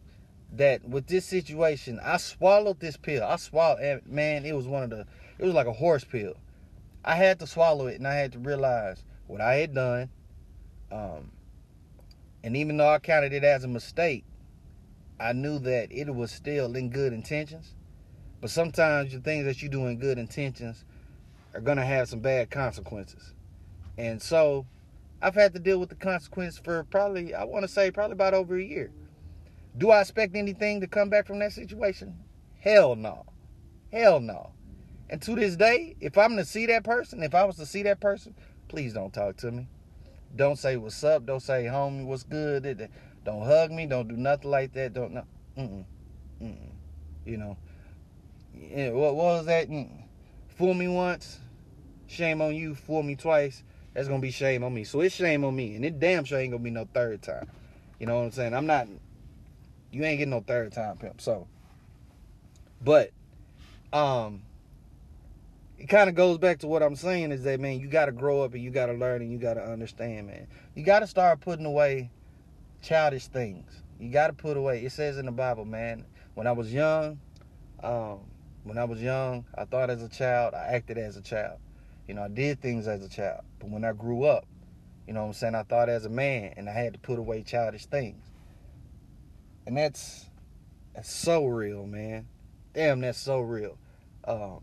that 0.52 0.88
with 0.88 1.06
this 1.06 1.24
situation, 1.24 1.98
I 2.02 2.18
swallowed 2.18 2.80
this 2.80 2.96
pill. 2.96 3.24
I 3.24 3.36
swallowed, 3.36 4.02
man, 4.06 4.44
it 4.44 4.54
was 4.54 4.66
one 4.66 4.84
of 4.84 4.90
the, 4.90 5.06
it 5.38 5.44
was 5.44 5.54
like 5.54 5.66
a 5.66 5.72
horse 5.72 6.04
pill. 6.04 6.34
I 7.04 7.16
had 7.16 7.40
to 7.40 7.46
swallow 7.46 7.86
it 7.86 7.96
and 7.96 8.06
I 8.06 8.14
had 8.14 8.32
to 8.32 8.38
realize 8.38 9.02
what 9.26 9.40
I 9.40 9.56
had 9.56 9.74
done. 9.74 10.10
Um, 10.92 11.32
and 12.44 12.56
even 12.56 12.76
though 12.76 12.88
I 12.88 12.98
counted 12.98 13.32
it 13.32 13.44
as 13.44 13.64
a 13.64 13.68
mistake, 13.68 14.24
I 15.20 15.32
knew 15.32 15.58
that 15.60 15.92
it 15.92 16.12
was 16.14 16.32
still 16.32 16.74
in 16.74 16.90
good 16.90 17.12
intentions. 17.12 17.74
But 18.40 18.50
sometimes 18.50 19.12
the 19.12 19.20
things 19.20 19.44
that 19.44 19.62
you 19.62 19.68
do 19.68 19.86
in 19.86 19.98
good 19.98 20.18
intentions 20.18 20.84
are 21.54 21.60
gonna 21.60 21.84
have 21.84 22.08
some 22.08 22.20
bad 22.20 22.50
consequences. 22.50 23.34
And 23.96 24.20
so 24.20 24.66
I've 25.20 25.36
had 25.36 25.52
to 25.54 25.60
deal 25.60 25.78
with 25.78 25.90
the 25.90 25.94
consequence 25.94 26.58
for 26.58 26.82
probably, 26.84 27.34
I 27.34 27.44
wanna 27.44 27.68
say 27.68 27.90
probably 27.90 28.14
about 28.14 28.34
over 28.34 28.56
a 28.56 28.62
year. 28.62 28.90
Do 29.78 29.90
I 29.90 30.00
expect 30.00 30.34
anything 30.34 30.80
to 30.80 30.88
come 30.88 31.08
back 31.08 31.26
from 31.26 31.38
that 31.38 31.52
situation? 31.52 32.18
Hell 32.58 32.96
no. 32.96 33.26
Hell 33.92 34.20
no. 34.20 34.52
And 35.08 35.20
to 35.22 35.34
this 35.34 35.56
day, 35.56 35.94
if 36.00 36.16
I'm 36.18 36.36
to 36.36 36.44
see 36.44 36.66
that 36.66 36.84
person, 36.84 37.22
if 37.22 37.34
I 37.34 37.44
was 37.44 37.56
to 37.56 37.66
see 37.66 37.82
that 37.84 38.00
person, 38.00 38.34
please 38.68 38.94
don't 38.94 39.12
talk 39.12 39.36
to 39.38 39.50
me. 39.52 39.68
Don't 40.34 40.56
say 40.58 40.76
what's 40.76 41.02
up. 41.04 41.26
Don't 41.26 41.40
say 41.40 41.64
homie, 41.64 42.04
what's 42.04 42.22
good. 42.22 42.88
Don't 43.24 43.42
hug 43.44 43.70
me. 43.70 43.86
Don't 43.86 44.08
do 44.08 44.16
nothing 44.16 44.50
like 44.50 44.72
that. 44.74 44.94
Don't 44.94 45.12
no. 45.12 45.24
Mm-mm. 45.56 45.84
Mm-mm. 46.42 46.72
You 47.24 47.36
know, 47.36 47.56
yeah, 48.54 48.90
what, 48.90 49.14
what 49.14 49.24
was 49.24 49.46
that? 49.46 49.68
Mm, 49.68 49.88
fool 50.48 50.74
me 50.74 50.88
once, 50.88 51.38
shame 52.06 52.42
on 52.42 52.54
you. 52.54 52.74
Fool 52.74 53.02
me 53.02 53.14
twice, 53.14 53.62
that's 53.94 54.08
gonna 54.08 54.20
be 54.20 54.30
shame 54.30 54.64
on 54.64 54.74
me. 54.74 54.84
So 54.84 55.00
it's 55.00 55.14
shame 55.14 55.44
on 55.44 55.54
me, 55.54 55.76
and 55.76 55.84
it 55.84 56.00
damn 56.00 56.24
sure 56.24 56.38
ain't 56.38 56.50
gonna 56.50 56.64
be 56.64 56.70
no 56.70 56.88
third 56.92 57.22
time. 57.22 57.48
You 58.00 58.06
know 58.06 58.16
what 58.16 58.24
I'm 58.24 58.32
saying? 58.32 58.54
I'm 58.54 58.66
not. 58.66 58.88
You 59.92 60.04
ain't 60.04 60.18
getting 60.18 60.30
no 60.30 60.40
third 60.40 60.72
time, 60.72 60.96
pimp. 60.96 61.20
So, 61.20 61.46
but, 62.82 63.10
um, 63.92 64.42
it 65.82 65.88
kind 65.88 66.08
of 66.08 66.14
goes 66.14 66.38
back 66.38 66.60
to 66.60 66.68
what 66.68 66.80
I'm 66.80 66.94
saying 66.94 67.32
is 67.32 67.42
that 67.42 67.58
man, 67.58 67.80
you 67.80 67.88
got 67.88 68.06
to 68.06 68.12
grow 68.12 68.42
up 68.42 68.54
and 68.54 68.62
you 68.62 68.70
got 68.70 68.86
to 68.86 68.92
learn 68.92 69.20
and 69.20 69.32
you 69.32 69.38
got 69.38 69.54
to 69.54 69.64
understand, 69.64 70.28
man. 70.28 70.46
You 70.76 70.84
got 70.84 71.00
to 71.00 71.08
start 71.08 71.40
putting 71.40 71.66
away 71.66 72.12
childish 72.82 73.26
things. 73.26 73.82
You 73.98 74.08
got 74.08 74.28
to 74.28 74.32
put 74.32 74.56
away. 74.56 74.84
It 74.84 74.92
says 74.92 75.18
in 75.18 75.26
the 75.26 75.32
Bible, 75.32 75.64
man. 75.64 76.04
When 76.34 76.46
I 76.46 76.52
was 76.52 76.72
young, 76.72 77.18
um, 77.82 78.20
when 78.62 78.78
I 78.78 78.84
was 78.84 79.02
young, 79.02 79.44
I 79.58 79.64
thought 79.64 79.90
as 79.90 80.04
a 80.04 80.08
child, 80.08 80.54
I 80.54 80.66
acted 80.66 80.98
as 80.98 81.16
a 81.16 81.20
child. 81.20 81.58
You 82.06 82.14
know, 82.14 82.22
I 82.22 82.28
did 82.28 82.62
things 82.62 82.86
as 82.86 83.04
a 83.04 83.08
child. 83.08 83.40
But 83.58 83.70
when 83.70 83.84
I 83.84 83.92
grew 83.92 84.22
up, 84.22 84.46
you 85.08 85.14
know 85.14 85.22
what 85.22 85.26
I'm 85.26 85.32
saying, 85.32 85.56
I 85.56 85.64
thought 85.64 85.88
as 85.88 86.04
a 86.04 86.10
man 86.10 86.54
and 86.56 86.68
I 86.68 86.72
had 86.72 86.92
to 86.92 87.00
put 87.00 87.18
away 87.18 87.42
childish 87.42 87.86
things. 87.86 88.24
And 89.66 89.76
that's 89.76 90.26
that's 90.94 91.12
so 91.12 91.44
real, 91.44 91.88
man. 91.88 92.28
Damn, 92.72 93.00
that's 93.00 93.18
so 93.18 93.40
real. 93.40 93.78
Um, 94.24 94.60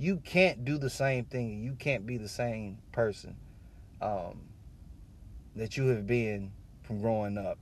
you 0.00 0.16
can't 0.16 0.64
do 0.64 0.78
the 0.78 0.88
same 0.88 1.26
thing. 1.26 1.62
You 1.62 1.74
can't 1.74 2.06
be 2.06 2.16
the 2.16 2.28
same 2.28 2.78
person 2.90 3.36
um, 4.00 4.40
that 5.54 5.76
you 5.76 5.88
have 5.88 6.06
been 6.06 6.52
from 6.82 7.02
growing 7.02 7.36
up. 7.36 7.58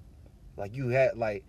Like 0.57 0.73
you 0.73 0.89
had, 0.91 1.19
like 1.19 1.45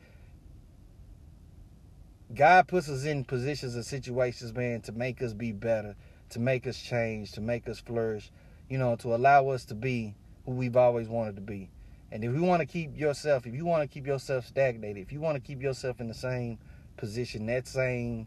God 2.34 2.68
puts 2.68 2.90
us 2.90 3.06
in 3.06 3.24
positions 3.24 3.76
and 3.76 3.86
situations, 3.86 4.52
man, 4.52 4.82
to 4.82 4.92
make 4.92 5.22
us 5.22 5.32
be 5.32 5.52
better, 5.52 5.96
to 6.32 6.40
make 6.40 6.66
us 6.66 6.82
change, 6.82 7.34
to 7.34 7.42
make 7.42 7.70
us 7.70 7.80
flourish, 7.80 8.32
you 8.68 8.80
know, 8.80 8.96
to 8.96 9.14
allow 9.14 9.50
us 9.50 9.66
to 9.66 9.76
be 9.76 10.16
who 10.48 10.54
we've 10.54 10.76
always 10.76 11.08
wanted 11.08 11.36
to 11.36 11.42
be. 11.42 11.70
And 12.12 12.24
if 12.24 12.34
you 12.34 12.42
want 12.42 12.62
to 12.62 12.66
keep 12.66 12.98
yourself, 12.98 13.46
if 13.46 13.54
you 13.54 13.64
want 13.64 13.84
to 13.84 13.88
keep 13.88 14.08
yourself 14.08 14.48
stagnated, 14.48 15.04
if 15.04 15.12
you 15.12 15.20
want 15.20 15.36
to 15.36 15.42
keep 15.42 15.62
yourself 15.62 16.02
in 16.02 16.08
the 16.08 16.16
same 16.16 16.58
position, 16.98 17.46
that 17.46 17.68
same 17.68 18.26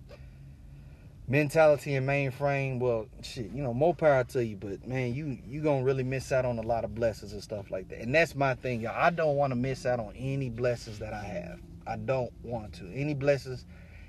mentality 1.29 1.95
and 1.95 2.07
mainframe, 2.09 2.79
well, 2.79 3.07
shit, 3.23 3.51
you 3.53 3.63
know, 3.63 3.73
more 3.73 3.95
power 3.95 4.25
to 4.25 4.45
you. 4.45 4.57
But 4.57 4.87
man, 4.87 5.15
you 5.15 5.39
you 5.47 5.61
gonna 5.63 5.85
really 5.85 6.05
miss 6.05 6.33
out 6.33 6.45
on 6.45 6.59
a 6.59 6.63
lot 6.63 6.85
of 6.85 6.95
blessings 6.95 7.33
and 7.33 7.43
stuff 7.43 7.71
like 7.71 7.89
that. 7.89 8.01
And 8.01 8.15
that's 8.15 8.35
my 8.35 8.55
thing, 8.55 8.81
y'all. 8.81 8.95
I 8.97 9.11
don't 9.11 9.37
want 9.37 9.53
to 9.53 9.57
miss 9.57 9.87
out 9.87 10.01
on 10.01 10.15
any 10.17 10.51
blessings 10.51 10.99
that 10.99 11.13
I 11.13 11.23
have. 11.23 11.61
I 11.87 11.97
don't 11.97 12.33
want 12.43 12.75
to. 12.75 12.91
Any 12.93 13.15
blessings 13.15 13.65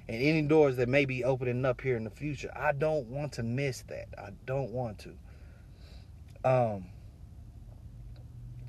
and 0.07 0.21
any 0.21 0.41
doors 0.41 0.75
that 0.77 0.89
may 0.89 1.05
be 1.05 1.23
opening 1.23 1.65
up 1.65 1.81
here 1.81 1.95
in 1.95 2.03
the 2.03 2.09
future. 2.09 2.51
I 2.55 2.73
don't 2.73 3.07
want 3.07 3.33
to 3.33 3.43
miss 3.43 3.83
that. 3.83 4.07
I 4.17 4.29
don't 4.45 4.71
want 4.71 4.99
to. 4.99 5.13
Um. 6.43 6.85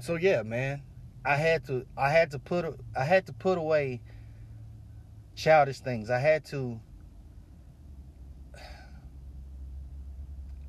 So 0.00 0.16
yeah, 0.16 0.42
man. 0.42 0.82
I 1.24 1.36
had 1.36 1.64
to 1.66 1.86
I 1.96 2.10
had 2.10 2.32
to 2.32 2.38
put 2.38 2.78
I 2.94 3.04
had 3.04 3.26
to 3.26 3.32
put 3.32 3.56
away 3.56 4.02
childish 5.34 5.80
things. 5.80 6.10
I 6.10 6.18
had 6.18 6.44
to 6.46 6.80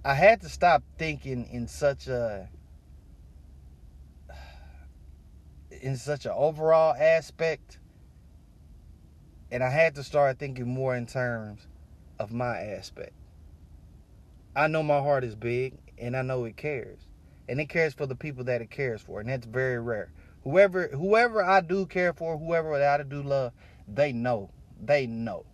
I 0.05 0.13
had 0.13 0.41
to 0.41 0.49
stop 0.49 0.83
thinking 0.99 1.49
in 1.51 1.67
such 1.67 2.07
a 2.07 2.47
in 5.71 5.97
such 5.97 6.27
an 6.27 6.31
overall 6.35 6.93
aspect 6.93 7.79
and 9.49 9.63
I 9.63 9.69
had 9.71 9.95
to 9.95 10.03
start 10.03 10.37
thinking 10.37 10.67
more 10.67 10.95
in 10.95 11.07
terms 11.07 11.65
of 12.19 12.31
my 12.31 12.55
aspect. 12.59 13.13
I 14.55 14.67
know 14.67 14.83
my 14.83 14.99
heart 14.99 15.23
is 15.23 15.35
big 15.35 15.73
and 15.97 16.15
I 16.15 16.21
know 16.21 16.43
it 16.43 16.55
cares. 16.55 16.99
And 17.49 17.59
it 17.59 17.69
cares 17.69 17.95
for 17.95 18.05
the 18.05 18.15
people 18.15 18.43
that 18.43 18.61
it 18.61 18.69
cares 18.69 19.01
for, 19.01 19.19
and 19.19 19.29
that's 19.29 19.45
very 19.45 19.79
rare. 19.79 20.11
Whoever 20.43 20.87
whoever 20.87 21.43
I 21.43 21.61
do 21.61 21.85
care 21.87 22.13
for, 22.13 22.37
whoever 22.37 22.75
I 22.75 23.01
do 23.03 23.23
love, 23.23 23.53
they 23.87 24.11
know. 24.11 24.51
They 24.83 25.07
know. 25.07 25.45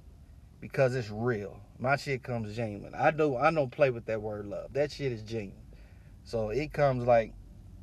Because 0.59 0.95
it's 0.95 1.09
real. 1.09 1.59
My 1.81 1.95
shit 1.95 2.21
comes 2.21 2.55
genuine. 2.55 2.93
I 2.93 3.09
do 3.09 3.35
I 3.35 3.49
don't 3.49 3.71
play 3.71 3.89
with 3.89 4.05
that 4.05 4.21
word 4.21 4.45
love. 4.45 4.71
That 4.73 4.91
shit 4.91 5.11
is 5.11 5.23
genuine. 5.23 5.65
So 6.23 6.49
it 6.49 6.71
comes 6.71 7.07
like 7.07 7.33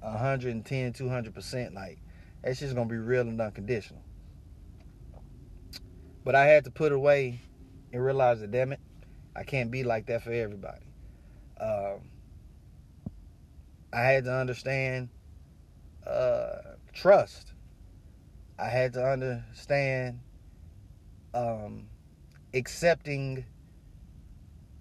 110, 0.01 0.93
200%. 0.93 1.75
Like, 1.75 1.99
that's 2.43 2.61
just 2.61 2.77
going 2.77 2.89
to 2.89 2.93
be 2.93 2.99
real 2.99 3.23
and 3.23 3.41
unconditional. 3.41 4.03
But 6.25 6.37
I 6.37 6.47
had 6.47 6.65
to 6.65 6.71
put 6.71 6.93
away 6.93 7.41
and 7.93 8.05
realize 8.05 8.41
that, 8.41 8.53
damn 8.53 8.73
it, 8.73 8.81
I 9.35 9.43
can't 9.43 9.71
be 9.71 9.83
like 9.83 10.07
that 10.07 10.23
for 10.23 10.33
everybody. 10.33 10.87
Um, 11.61 12.11
I 13.93 14.03
had 14.03 14.25
to 14.25 14.33
understand 14.33 15.09
uh, 16.07 16.77
trust. 16.93 17.53
I 18.61 18.69
had 18.69 18.93
to 18.93 19.05
understand 19.05 20.21
um, 21.35 21.89
accepting 22.55 23.45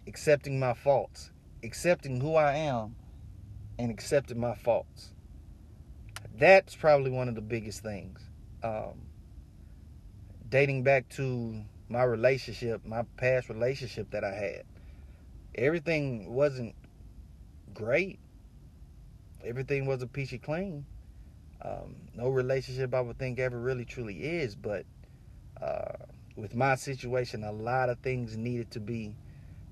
accepting 0.07 0.59
my 0.59 0.73
faults, 0.73 1.31
accepting 1.63 2.21
who 2.21 2.35
I 2.35 2.55
am, 2.55 2.95
and 3.77 3.91
accepting 3.91 4.39
my 4.39 4.55
faults. 4.55 5.13
That's 6.39 6.75
probably 6.75 7.11
one 7.11 7.27
of 7.27 7.35
the 7.35 7.41
biggest 7.41 7.83
things. 7.83 8.21
Um, 8.63 9.01
dating 10.49 10.83
back 10.83 11.09
to 11.09 11.63
my 11.89 12.03
relationship, 12.03 12.85
my 12.85 13.03
past 13.17 13.49
relationship 13.49 14.11
that 14.11 14.23
I 14.23 14.33
had, 14.33 14.63
everything 15.55 16.33
wasn't 16.33 16.75
great. 17.73 18.19
Everything 19.43 19.85
wasn't 19.85 20.13
peachy 20.13 20.37
clean. 20.37 20.85
Um, 21.61 21.95
no 22.15 22.29
relationship 22.29 22.93
I 22.93 23.01
would 23.01 23.17
think 23.17 23.39
ever 23.39 23.59
really 23.59 23.85
truly 23.85 24.15
is, 24.15 24.55
but 24.55 24.85
uh, 25.61 26.05
with 26.35 26.55
my 26.55 26.75
situation, 26.75 27.43
a 27.43 27.51
lot 27.51 27.89
of 27.89 27.99
things 27.99 28.37
needed 28.37 28.71
to 28.71 28.79
be 28.79 29.15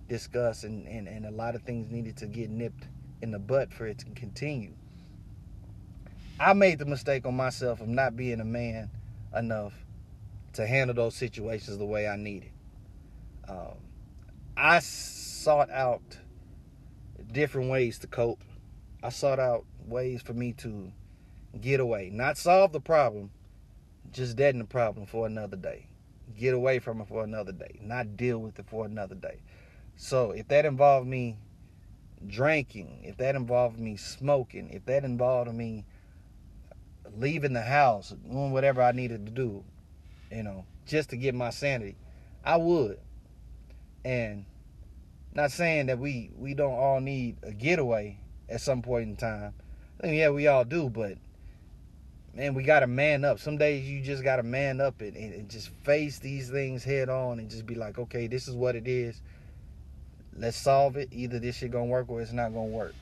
discussed 0.08 0.64
and, 0.64 0.88
and, 0.88 1.08
and 1.08 1.26
a 1.26 1.32
lot 1.32 1.56
of 1.56 1.64
things 1.64 1.90
needed 1.92 2.18
to 2.18 2.28
get 2.28 2.50
nipped 2.50 2.88
in 3.22 3.32
the 3.32 3.40
butt 3.40 3.74
for 3.74 3.88
it 3.88 4.00
to 4.00 4.06
continue. 4.12 4.74
I 6.40 6.54
made 6.54 6.80
the 6.80 6.86
mistake 6.86 7.26
on 7.26 7.36
myself 7.36 7.82
of 7.82 7.88
not 7.88 8.16
being 8.16 8.40
a 8.42 8.46
man 8.46 8.90
enough 9.36 9.74
to 10.54 10.68
handle 10.68 10.96
those 10.96 11.16
situations 11.16 11.78
the 11.78 11.86
way 11.86 12.08
I 12.08 12.18
needed. 12.18 12.52
Um, 13.48 13.76
I 14.58 14.80
sought 14.80 15.70
out 15.70 16.18
different 17.32 17.70
ways 17.70 18.00
to 18.00 18.08
cope. 18.08 18.42
I 19.04 19.10
sought 19.10 19.40
out 19.40 19.66
ways 19.86 20.22
for 20.22 20.34
me 20.34 20.54
to 20.54 20.92
get 21.60 21.80
away, 21.80 22.10
not 22.12 22.38
solve 22.38 22.72
the 22.72 22.80
problem, 22.80 23.32
just 24.12 24.36
deaden 24.36 24.60
the 24.60 24.66
problem 24.66 25.06
for 25.06 25.26
another 25.26 25.58
day. 25.58 25.88
Get 26.38 26.54
away 26.54 26.80
from 26.80 27.02
it 27.02 27.08
for 27.08 27.24
another 27.24 27.52
day, 27.52 27.80
not 27.82 28.18
deal 28.18 28.40
with 28.40 28.58
it 28.60 28.66
for 28.68 28.86
another 28.86 29.16
day. 29.16 29.42
So 29.98 30.32
if 30.32 30.48
that 30.50 30.66
involved 30.66 31.08
me 31.08 31.38
drinking, 32.28 33.02
if 33.04 33.18
that 33.18 33.36
involved 33.36 33.80
me 33.80 33.98
smoking, 33.98 34.70
if 34.70 34.86
that 34.86 35.04
involved 35.04 35.54
me 35.54 35.86
leaving 37.18 37.54
the 37.54 37.62
house, 37.62 38.10
doing 38.10 38.52
whatever 38.52 38.82
I 38.82 38.92
needed 38.92 39.26
to 39.26 39.32
do, 39.32 39.64
you 40.32 40.44
know, 40.44 40.66
just 40.86 41.10
to 41.12 41.18
get 41.18 41.34
my 41.34 41.50
sanity, 41.50 41.96
I 42.44 42.58
would. 42.58 43.00
And 44.04 44.46
not 45.34 45.52
saying 45.52 45.88
that 45.88 46.00
we 46.00 46.32
we 46.38 46.54
don't 46.54 46.74
all 46.74 47.00
need 47.00 47.38
a 47.44 47.52
getaway 47.52 48.18
at 48.50 48.62
some 48.62 48.82
point 48.82 49.10
in 49.10 49.16
time. 49.16 49.54
I 50.02 50.08
mean, 50.08 50.16
yeah, 50.16 50.30
we 50.30 50.48
all 50.48 50.64
do, 50.64 50.90
but 50.90 51.18
man, 52.34 52.54
we 52.54 52.64
got 52.64 52.82
to 52.82 52.88
man 52.88 53.24
up. 53.24 53.40
Some 53.40 53.58
days 53.58 53.88
you 53.90 54.02
just 54.02 54.24
got 54.24 54.38
to 54.38 54.44
man 54.44 54.82
up 54.82 55.02
and, 55.02 55.16
and, 55.16 55.34
and, 55.34 55.50
just 55.50 55.70
face 55.84 56.20
these 56.20 56.50
things 56.50 56.84
head 56.84 57.08
on 57.08 57.40
and 57.40 57.50
just 57.50 57.66
be 57.66 57.76
like, 57.76 57.98
okay, 57.98 58.28
this 58.28 58.48
is 58.48 58.56
what 58.56 58.76
it 58.76 58.88
is. 58.88 59.22
Let's 60.36 60.58
solve 60.58 60.98
it. 60.98 61.10
Either 61.12 61.40
this 61.40 61.56
shit 61.56 61.72
gonna 61.72 61.86
work 61.86 62.10
or 62.10 62.22
it's 62.22 62.34
not 62.34 62.54
gonna 62.54 62.66
work. 62.66 62.94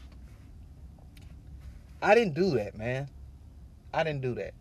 I 2.01 2.15
didn't 2.15 2.35
do 2.35 2.51
that, 2.51 2.77
man. 2.77 3.07
I 3.93 4.03
didn't 4.03 4.21
do 4.21 4.35
that. 4.35 4.53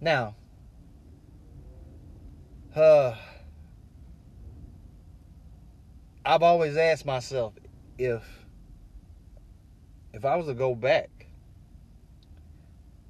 Now, 0.00 0.34
uh, 2.74 3.14
I've 6.24 6.42
always 6.42 6.76
asked 6.76 7.06
myself 7.06 7.54
if 7.98 8.22
if 10.12 10.24
I 10.24 10.36
was 10.36 10.46
to 10.46 10.54
go 10.54 10.74
back, 10.74 11.08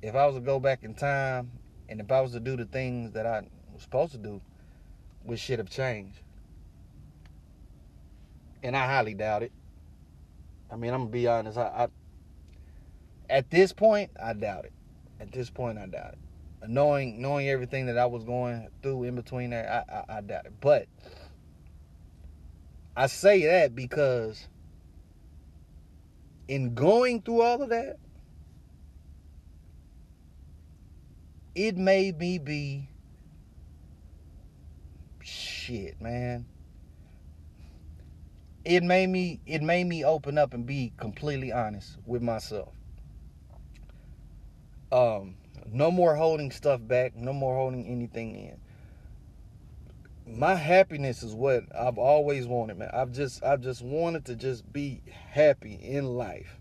if 0.02 0.14
I 0.14 0.26
was 0.26 0.36
to 0.36 0.40
go 0.40 0.60
back 0.60 0.84
in 0.84 0.94
time, 0.94 1.50
and 1.88 2.00
if 2.00 2.12
I 2.12 2.20
was 2.20 2.32
to 2.32 2.40
do 2.40 2.56
the 2.56 2.66
things 2.66 3.12
that 3.12 3.26
I 3.26 3.42
was 3.72 3.82
supposed 3.82 4.12
to 4.12 4.18
do, 4.18 4.40
would 5.24 5.38
shit 5.38 5.58
have 5.58 5.70
changed? 5.70 6.20
And 8.62 8.76
I 8.76 8.86
highly 8.86 9.14
doubt 9.14 9.42
it. 9.42 9.52
I 10.70 10.76
mean, 10.76 10.92
I'm 10.92 11.00
gonna 11.00 11.10
be 11.10 11.26
honest. 11.26 11.58
I, 11.58 11.62
I 11.62 11.88
at 13.28 13.50
this 13.50 13.72
point, 13.72 14.10
I 14.22 14.32
doubt 14.32 14.66
it. 14.66 14.72
At 15.20 15.32
this 15.32 15.50
point, 15.50 15.78
I 15.78 15.86
doubt 15.86 16.14
it. 16.14 16.68
Knowing 16.68 17.20
knowing 17.20 17.48
everything 17.48 17.86
that 17.86 17.98
I 17.98 18.06
was 18.06 18.24
going 18.24 18.68
through 18.82 19.04
in 19.04 19.16
between 19.16 19.50
there, 19.50 19.84
I, 19.88 19.94
I, 19.94 20.18
I 20.18 20.20
doubt 20.20 20.46
it. 20.46 20.52
But 20.60 20.86
I 22.96 23.06
say 23.06 23.46
that 23.46 23.74
because 23.74 24.48
in 26.48 26.74
going 26.74 27.22
through 27.22 27.42
all 27.42 27.62
of 27.62 27.70
that, 27.70 27.96
it 31.54 31.76
made 31.76 32.18
me 32.18 32.38
be 32.38 32.88
shit, 35.22 36.00
man 36.00 36.46
it 38.64 38.82
made 38.82 39.08
me 39.08 39.40
it 39.46 39.62
made 39.62 39.84
me 39.84 40.04
open 40.04 40.38
up 40.38 40.54
and 40.54 40.66
be 40.66 40.92
completely 40.96 41.52
honest 41.52 41.96
with 42.06 42.22
myself. 42.22 42.72
Um, 44.92 45.36
no 45.72 45.90
more 45.90 46.16
holding 46.16 46.50
stuff 46.50 46.80
back, 46.82 47.14
no 47.14 47.32
more 47.32 47.56
holding 47.56 47.86
anything 47.86 48.34
in. 48.34 48.60
My 50.26 50.54
happiness 50.54 51.22
is 51.22 51.34
what 51.34 51.64
I've 51.76 51.98
always 51.98 52.46
wanted, 52.46 52.78
man. 52.78 52.90
I've 52.92 53.12
just 53.12 53.42
I've 53.42 53.60
just 53.60 53.82
wanted 53.82 54.26
to 54.26 54.36
just 54.36 54.70
be 54.72 55.02
happy 55.30 55.74
in 55.74 56.06
life. 56.16 56.58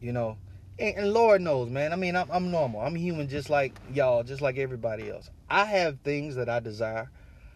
You 0.00 0.12
know, 0.12 0.38
and, 0.78 0.96
and 0.96 1.12
Lord 1.12 1.40
knows, 1.40 1.70
man. 1.70 1.92
I 1.92 1.96
mean, 1.96 2.16
I'm, 2.16 2.30
I'm 2.30 2.50
normal. 2.50 2.80
I'm 2.80 2.94
human, 2.94 3.28
just 3.28 3.50
like 3.50 3.74
y'all, 3.92 4.22
just 4.22 4.40
like 4.40 4.58
everybody 4.58 5.10
else. 5.10 5.30
I 5.48 5.64
have 5.64 6.00
things 6.00 6.34
that 6.36 6.48
I 6.48 6.60
desire. 6.60 7.10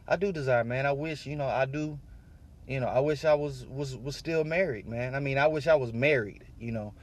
I 0.08 0.16
do 0.16 0.32
desire, 0.32 0.64
man. 0.64 0.86
I 0.86 0.92
wish, 0.92 1.26
you 1.26 1.36
know, 1.36 1.46
I 1.46 1.66
do 1.66 1.98
you 2.66 2.80
know, 2.80 2.86
I 2.88 3.00
wish 3.00 3.24
I 3.24 3.34
was 3.34 3.66
was 3.66 3.96
was 3.96 4.16
still 4.16 4.44
married, 4.44 4.86
man. 4.86 5.14
I 5.14 5.20
mean, 5.20 5.38
I 5.38 5.48
wish 5.48 5.66
I 5.66 5.74
was 5.74 5.92
married, 5.92 6.44
you 6.58 6.72
know. 6.72 6.94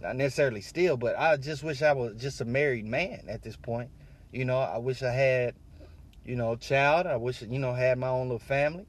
Not 0.00 0.16
necessarily 0.16 0.62
still, 0.62 0.96
but 0.96 1.18
I 1.18 1.36
just 1.36 1.62
wish 1.62 1.82
I 1.82 1.92
was 1.92 2.16
just 2.16 2.40
a 2.40 2.44
married 2.46 2.86
man 2.86 3.26
at 3.28 3.42
this 3.42 3.56
point. 3.56 3.90
You 4.32 4.46
know, 4.46 4.58
I 4.58 4.78
wish 4.78 5.02
I 5.02 5.12
had, 5.12 5.54
you 6.24 6.36
know, 6.36 6.56
child. 6.56 7.06
I 7.06 7.16
wish, 7.16 7.42
you 7.42 7.58
know, 7.58 7.74
had 7.74 7.98
my 7.98 8.08
own 8.08 8.28
little 8.28 8.38
family. 8.38 8.86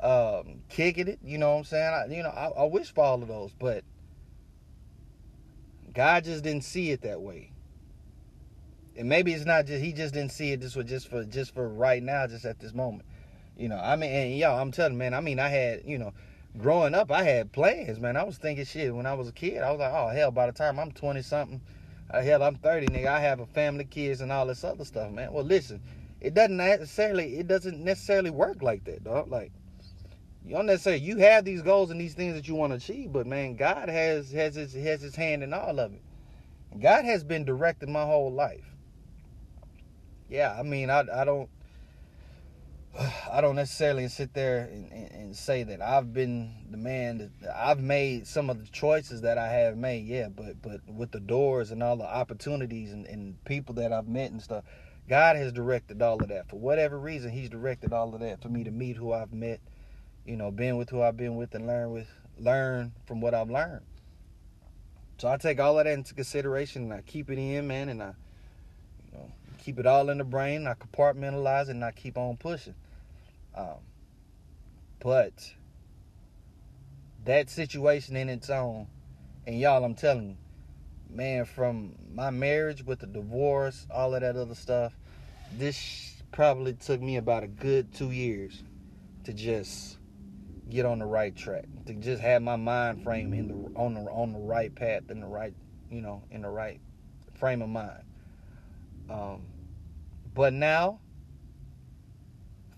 Um, 0.00 0.62
kicking 0.68 1.08
it, 1.08 1.18
you 1.24 1.38
know 1.38 1.52
what 1.52 1.58
I'm 1.58 1.64
saying? 1.64 1.94
I, 1.94 2.14
you 2.14 2.22
know, 2.22 2.28
I, 2.30 2.48
I 2.48 2.64
wish 2.66 2.92
for 2.92 3.04
all 3.04 3.22
of 3.22 3.28
those, 3.28 3.52
but 3.58 3.84
God 5.92 6.24
just 6.24 6.44
didn't 6.44 6.64
see 6.64 6.90
it 6.90 7.02
that 7.02 7.20
way. 7.20 7.52
and 8.96 9.08
maybe 9.08 9.32
it's 9.32 9.44
not 9.44 9.66
just 9.66 9.82
he 9.82 9.92
just 9.92 10.14
didn't 10.14 10.32
see 10.32 10.52
it 10.52 10.60
this 10.60 10.76
was 10.76 10.86
just 10.86 11.08
for 11.08 11.24
just 11.24 11.54
for 11.54 11.68
right 11.68 12.02
now, 12.02 12.26
just 12.26 12.44
at 12.44 12.58
this 12.60 12.74
moment. 12.74 13.04
You 13.56 13.68
know, 13.68 13.78
I 13.78 13.96
mean, 13.96 14.10
and 14.10 14.36
y'all, 14.38 14.60
I'm 14.60 14.72
telling 14.72 14.98
man, 14.98 15.14
I 15.14 15.20
mean, 15.20 15.38
I 15.38 15.48
had, 15.48 15.82
you 15.84 15.98
know, 15.98 16.12
growing 16.58 16.94
up, 16.94 17.10
I 17.10 17.22
had 17.22 17.52
plans, 17.52 18.00
man. 18.00 18.16
I 18.16 18.24
was 18.24 18.36
thinking 18.36 18.64
shit 18.64 18.94
when 18.94 19.06
I 19.06 19.14
was 19.14 19.28
a 19.28 19.32
kid. 19.32 19.62
I 19.62 19.70
was 19.70 19.80
like, 19.80 19.92
oh 19.92 20.08
hell, 20.08 20.30
by 20.30 20.46
the 20.46 20.52
time 20.52 20.78
I'm 20.78 20.92
20 20.92 21.22
something, 21.22 21.60
uh, 22.10 22.20
hell, 22.20 22.42
I'm 22.42 22.56
30, 22.56 22.88
nigga. 22.88 23.06
I 23.06 23.20
have 23.20 23.40
a 23.40 23.46
family, 23.46 23.84
kids, 23.84 24.20
and 24.20 24.32
all 24.32 24.46
this 24.46 24.64
other 24.64 24.84
stuff, 24.84 25.12
man. 25.12 25.32
Well, 25.32 25.44
listen, 25.44 25.80
it 26.20 26.34
doesn't 26.34 26.56
necessarily, 26.56 27.38
it 27.38 27.46
doesn't 27.46 27.82
necessarily 27.82 28.30
work 28.30 28.62
like 28.62 28.84
that, 28.84 29.04
dog. 29.04 29.30
Like, 29.30 29.52
you 30.44 30.54
don't 30.54 30.66
necessarily, 30.66 31.02
you 31.02 31.18
have 31.18 31.44
these 31.44 31.62
goals 31.62 31.90
and 31.90 32.00
these 32.00 32.14
things 32.14 32.34
that 32.34 32.48
you 32.48 32.54
want 32.54 32.72
to 32.72 32.76
achieve, 32.76 33.12
but 33.12 33.26
man, 33.26 33.56
God 33.56 33.88
has 33.88 34.30
has 34.32 34.54
his 34.56 34.74
has 34.74 35.00
his 35.00 35.16
hand 35.16 35.42
in 35.42 35.54
all 35.54 35.78
of 35.78 35.92
it. 35.92 36.02
God 36.80 37.04
has 37.04 37.24
been 37.24 37.44
directing 37.44 37.92
my 37.92 38.04
whole 38.04 38.32
life. 38.32 38.64
Yeah, 40.28 40.54
I 40.58 40.62
mean, 40.62 40.90
I 40.90 41.04
I 41.12 41.24
don't 41.24 41.48
I 43.34 43.40
don't 43.40 43.56
necessarily 43.56 44.06
sit 44.06 44.32
there 44.32 44.70
and, 44.72 44.92
and, 44.92 45.10
and, 45.10 45.36
say 45.36 45.64
that 45.64 45.82
I've 45.82 46.12
been 46.12 46.54
the 46.70 46.76
man 46.76 47.18
that 47.18 47.56
I've 47.56 47.80
made 47.80 48.28
some 48.28 48.48
of 48.48 48.64
the 48.64 48.70
choices 48.70 49.22
that 49.22 49.38
I 49.38 49.48
have 49.48 49.76
made, 49.76 50.06
yeah, 50.06 50.28
but 50.28 50.62
but 50.62 50.80
with 50.86 51.10
the 51.10 51.18
doors 51.18 51.72
and 51.72 51.82
all 51.82 51.96
the 51.96 52.06
opportunities 52.06 52.92
and, 52.92 53.06
and 53.06 53.44
people 53.44 53.74
that 53.74 53.92
I've 53.92 54.06
met 54.06 54.30
and 54.30 54.40
stuff, 54.40 54.62
God 55.08 55.34
has 55.34 55.52
directed 55.52 56.00
all 56.00 56.22
of 56.22 56.28
that. 56.28 56.48
For 56.48 56.60
whatever 56.60 56.96
reason, 56.96 57.32
He's 57.32 57.50
directed 57.50 57.92
all 57.92 58.14
of 58.14 58.20
that 58.20 58.40
for 58.40 58.48
me 58.48 58.62
to 58.62 58.70
meet 58.70 58.96
who 58.96 59.12
I've 59.12 59.32
met, 59.32 59.58
you 60.24 60.36
know, 60.36 60.52
been 60.52 60.76
with 60.76 60.90
who 60.90 61.02
I've 61.02 61.16
been 61.16 61.34
with 61.34 61.56
and 61.56 61.66
learn 61.66 61.90
with 61.90 62.06
learn 62.38 62.92
from 63.04 63.20
what 63.20 63.34
I've 63.34 63.50
learned. 63.50 63.84
So 65.18 65.26
I 65.26 65.38
take 65.38 65.58
all 65.58 65.76
of 65.80 65.86
that 65.86 65.92
into 65.92 66.14
consideration 66.14 66.84
and 66.84 66.92
I 66.92 67.00
keep 67.00 67.28
it 67.32 67.38
in, 67.40 67.66
man, 67.66 67.88
and 67.88 68.00
I 68.00 68.12
you 69.10 69.18
know 69.18 69.32
keep 69.58 69.80
it 69.80 69.86
all 69.86 70.08
in 70.10 70.18
the 70.18 70.24
brain, 70.24 70.68
I 70.68 70.74
compartmentalize 70.74 71.64
it 71.64 71.70
and 71.70 71.84
I 71.84 71.90
keep 71.90 72.16
on 72.16 72.36
pushing. 72.36 72.76
Um, 73.56 73.78
but 75.00 75.54
that 77.24 77.50
situation 77.50 78.16
in 78.16 78.28
its 78.28 78.50
own, 78.50 78.86
and 79.46 79.58
y'all, 79.58 79.84
I'm 79.84 79.94
telling 79.94 80.30
you, 80.30 80.36
man, 81.10 81.44
from 81.44 81.94
my 82.12 82.30
marriage 82.30 82.84
with 82.84 83.00
the 83.00 83.06
divorce, 83.06 83.86
all 83.90 84.14
of 84.14 84.22
that 84.22 84.36
other 84.36 84.54
stuff, 84.54 84.92
this 85.56 86.22
probably 86.32 86.74
took 86.74 87.00
me 87.00 87.16
about 87.16 87.44
a 87.44 87.46
good 87.46 87.94
two 87.94 88.10
years 88.10 88.62
to 89.24 89.32
just 89.32 89.98
get 90.68 90.84
on 90.84 90.98
the 90.98 91.06
right 91.06 91.36
track, 91.36 91.66
to 91.86 91.94
just 91.94 92.20
have 92.20 92.42
my 92.42 92.56
mind 92.56 93.04
frame 93.04 93.32
in 93.32 93.48
the 93.48 93.78
on 93.78 93.94
the 93.94 94.00
on 94.10 94.32
the 94.32 94.38
right 94.38 94.74
path, 94.74 95.02
in 95.10 95.20
the 95.20 95.26
right, 95.26 95.54
you 95.90 96.00
know, 96.00 96.22
in 96.30 96.42
the 96.42 96.48
right 96.48 96.80
frame 97.34 97.62
of 97.62 97.68
mind. 97.68 98.02
Um, 99.08 99.42
but 100.34 100.52
now 100.52 101.00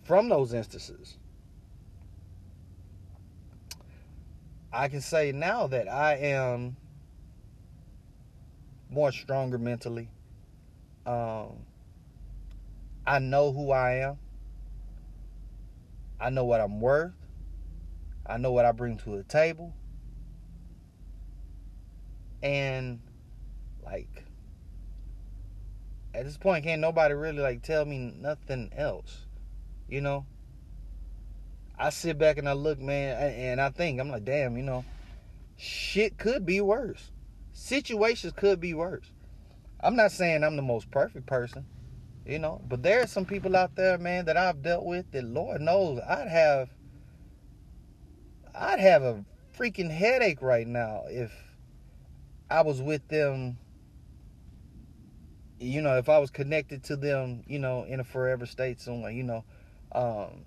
from 0.06 0.28
those 0.28 0.54
instances. 0.54 1.18
I 4.72 4.88
can 4.88 5.00
say 5.00 5.32
now 5.32 5.66
that 5.66 5.88
I 5.88 6.14
am 6.16 6.76
more 8.88 9.10
stronger 9.10 9.58
mentally. 9.58 10.08
Um, 11.04 11.64
I 13.06 13.18
know 13.18 13.52
who 13.52 13.72
I 13.72 13.94
am. 13.94 14.18
I 16.20 16.30
know 16.30 16.44
what 16.44 16.60
I'm 16.60 16.80
worth. 16.80 17.12
I 18.24 18.36
know 18.38 18.52
what 18.52 18.64
I 18.64 18.72
bring 18.72 18.96
to 18.98 19.16
the 19.16 19.24
table. 19.24 19.74
And 22.42 23.00
like 23.84 24.24
at 26.14 26.24
this 26.24 26.36
point 26.36 26.64
can't 26.64 26.80
nobody 26.80 27.14
really 27.14 27.40
like 27.40 27.62
tell 27.62 27.84
me 27.84 27.98
nothing 27.98 28.72
else. 28.76 29.25
You 29.88 30.00
know, 30.00 30.26
I 31.78 31.90
sit 31.90 32.18
back 32.18 32.38
and 32.38 32.48
I 32.48 32.54
look, 32.54 32.80
man, 32.80 33.16
and 33.32 33.60
I 33.60 33.70
think 33.70 34.00
I'm 34.00 34.10
like, 34.10 34.24
damn, 34.24 34.56
you 34.56 34.62
know, 34.62 34.84
shit 35.56 36.18
could 36.18 36.44
be 36.44 36.60
worse. 36.60 37.10
Situations 37.52 38.32
could 38.36 38.60
be 38.60 38.74
worse. 38.74 39.10
I'm 39.80 39.96
not 39.96 40.12
saying 40.12 40.42
I'm 40.42 40.56
the 40.56 40.62
most 40.62 40.90
perfect 40.90 41.26
person, 41.26 41.66
you 42.24 42.38
know, 42.38 42.60
but 42.66 42.82
there 42.82 43.02
are 43.02 43.06
some 43.06 43.24
people 43.24 43.56
out 43.56 43.76
there, 43.76 43.98
man, 43.98 44.24
that 44.24 44.36
I've 44.36 44.62
dealt 44.62 44.84
with 44.84 45.10
that 45.12 45.24
Lord 45.24 45.60
knows 45.60 46.00
I'd 46.00 46.28
have 46.28 46.70
I'd 48.54 48.80
have 48.80 49.02
a 49.02 49.24
freaking 49.56 49.90
headache 49.90 50.42
right 50.42 50.66
now 50.66 51.04
if 51.08 51.32
I 52.50 52.62
was 52.62 52.80
with 52.80 53.06
them 53.08 53.58
you 55.58 55.80
know, 55.80 55.96
if 55.96 56.08
I 56.08 56.18
was 56.18 56.30
connected 56.30 56.84
to 56.84 56.96
them, 56.96 57.42
you 57.46 57.58
know, 57.58 57.84
in 57.84 58.00
a 58.00 58.04
forever 58.04 58.44
state 58.46 58.80
somewhere, 58.80 59.10
you 59.10 59.22
know, 59.22 59.44
um, 59.96 60.44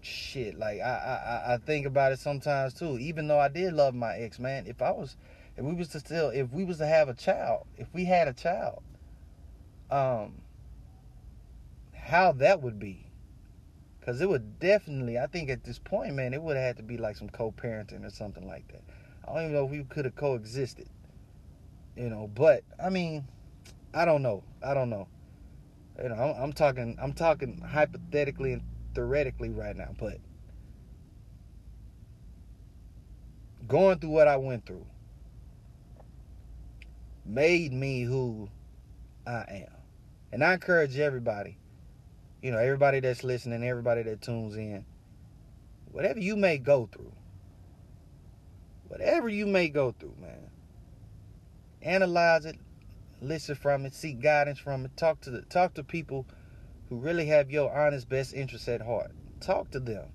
shit, 0.00 0.56
like 0.56 0.80
I, 0.80 1.44
I 1.46 1.54
I 1.54 1.56
think 1.58 1.84
about 1.84 2.12
it 2.12 2.20
sometimes 2.20 2.74
too. 2.74 2.96
Even 2.98 3.26
though 3.26 3.40
I 3.40 3.48
did 3.48 3.74
love 3.74 3.94
my 3.94 4.14
ex, 4.14 4.38
man, 4.38 4.66
if 4.66 4.80
I 4.80 4.92
was, 4.92 5.16
if 5.56 5.64
we 5.64 5.74
was 5.74 5.88
to 5.88 6.00
still, 6.00 6.30
if 6.30 6.52
we 6.52 6.64
was 6.64 6.78
to 6.78 6.86
have 6.86 7.08
a 7.08 7.14
child, 7.14 7.66
if 7.76 7.88
we 7.92 8.04
had 8.04 8.28
a 8.28 8.32
child, 8.32 8.82
um, 9.90 10.40
how 11.94 12.30
that 12.32 12.62
would 12.62 12.78
be, 12.78 13.04
because 13.98 14.20
it 14.20 14.28
would 14.28 14.60
definitely, 14.60 15.18
I 15.18 15.26
think 15.26 15.50
at 15.50 15.64
this 15.64 15.80
point, 15.80 16.14
man, 16.14 16.32
it 16.34 16.40
would 16.40 16.56
have 16.56 16.64
had 16.66 16.76
to 16.76 16.84
be 16.84 16.98
like 16.98 17.16
some 17.16 17.28
co-parenting 17.28 18.06
or 18.06 18.10
something 18.10 18.46
like 18.46 18.68
that. 18.68 18.82
I 19.26 19.34
don't 19.34 19.42
even 19.42 19.54
know 19.54 19.64
if 19.64 19.70
we 19.72 19.82
could 19.82 20.04
have 20.04 20.14
coexisted, 20.14 20.88
you 21.96 22.08
know. 22.08 22.30
But 22.32 22.62
I 22.82 22.90
mean, 22.90 23.24
I 23.92 24.04
don't 24.04 24.22
know. 24.22 24.44
I 24.62 24.72
don't 24.72 24.88
know. 24.88 25.08
You 26.02 26.10
know, 26.10 26.14
I'm, 26.14 26.42
I'm 26.44 26.52
talking, 26.52 26.96
I'm 27.00 27.12
talking 27.12 27.60
hypothetically 27.60 28.52
and 28.52 28.62
theoretically 28.94 29.50
right 29.50 29.76
now, 29.76 29.94
but 29.98 30.18
going 33.66 33.98
through 33.98 34.10
what 34.10 34.28
I 34.28 34.36
went 34.36 34.66
through 34.66 34.86
made 37.24 37.72
me 37.72 38.02
who 38.02 38.48
I 39.26 39.64
am. 39.66 39.72
And 40.32 40.44
I 40.44 40.54
encourage 40.54 40.98
everybody, 40.98 41.56
you 42.42 42.50
know, 42.50 42.58
everybody 42.58 43.00
that's 43.00 43.24
listening, 43.24 43.64
everybody 43.64 44.02
that 44.02 44.20
tunes 44.20 44.56
in, 44.56 44.84
whatever 45.90 46.20
you 46.20 46.36
may 46.36 46.58
go 46.58 46.88
through, 46.92 47.12
whatever 48.88 49.28
you 49.28 49.46
may 49.46 49.68
go 49.68 49.94
through, 49.98 50.14
man, 50.20 50.50
analyze 51.82 52.44
it, 52.44 52.56
listen 53.20 53.54
from 53.54 53.86
it, 53.86 53.94
seek 53.94 54.20
guidance 54.20 54.58
from 54.58 54.84
it, 54.84 54.96
talk 54.96 55.20
to 55.22 55.30
the 55.30 55.42
talk 55.42 55.74
to 55.74 55.84
people 55.84 56.26
who 56.88 56.96
really 56.96 57.26
have 57.26 57.50
your 57.50 57.76
honest 57.76 58.08
best 58.08 58.34
interests 58.34 58.68
at 58.68 58.82
heart. 58.82 59.12
Talk 59.40 59.70
to 59.72 59.80
them. 59.80 60.06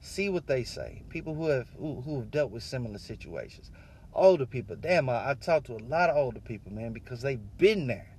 See 0.00 0.28
what 0.28 0.46
they 0.46 0.64
say. 0.64 1.02
People 1.08 1.34
who 1.34 1.48
have 1.48 1.68
who, 1.78 2.00
who 2.00 2.20
have 2.20 2.30
dealt 2.30 2.50
with 2.50 2.62
similar 2.62 2.98
situations. 2.98 3.70
Older 4.14 4.46
people. 4.46 4.76
Damn, 4.76 5.08
I, 5.08 5.30
I 5.30 5.34
talk 5.34 5.64
to 5.64 5.76
a 5.76 5.78
lot 5.78 6.10
of 6.10 6.16
older 6.16 6.40
people, 6.40 6.72
man, 6.72 6.92
because 6.92 7.22
they've 7.22 7.40
been 7.56 7.86
there. 7.86 8.10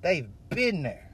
They've 0.00 0.28
been 0.48 0.82
there. 0.82 1.10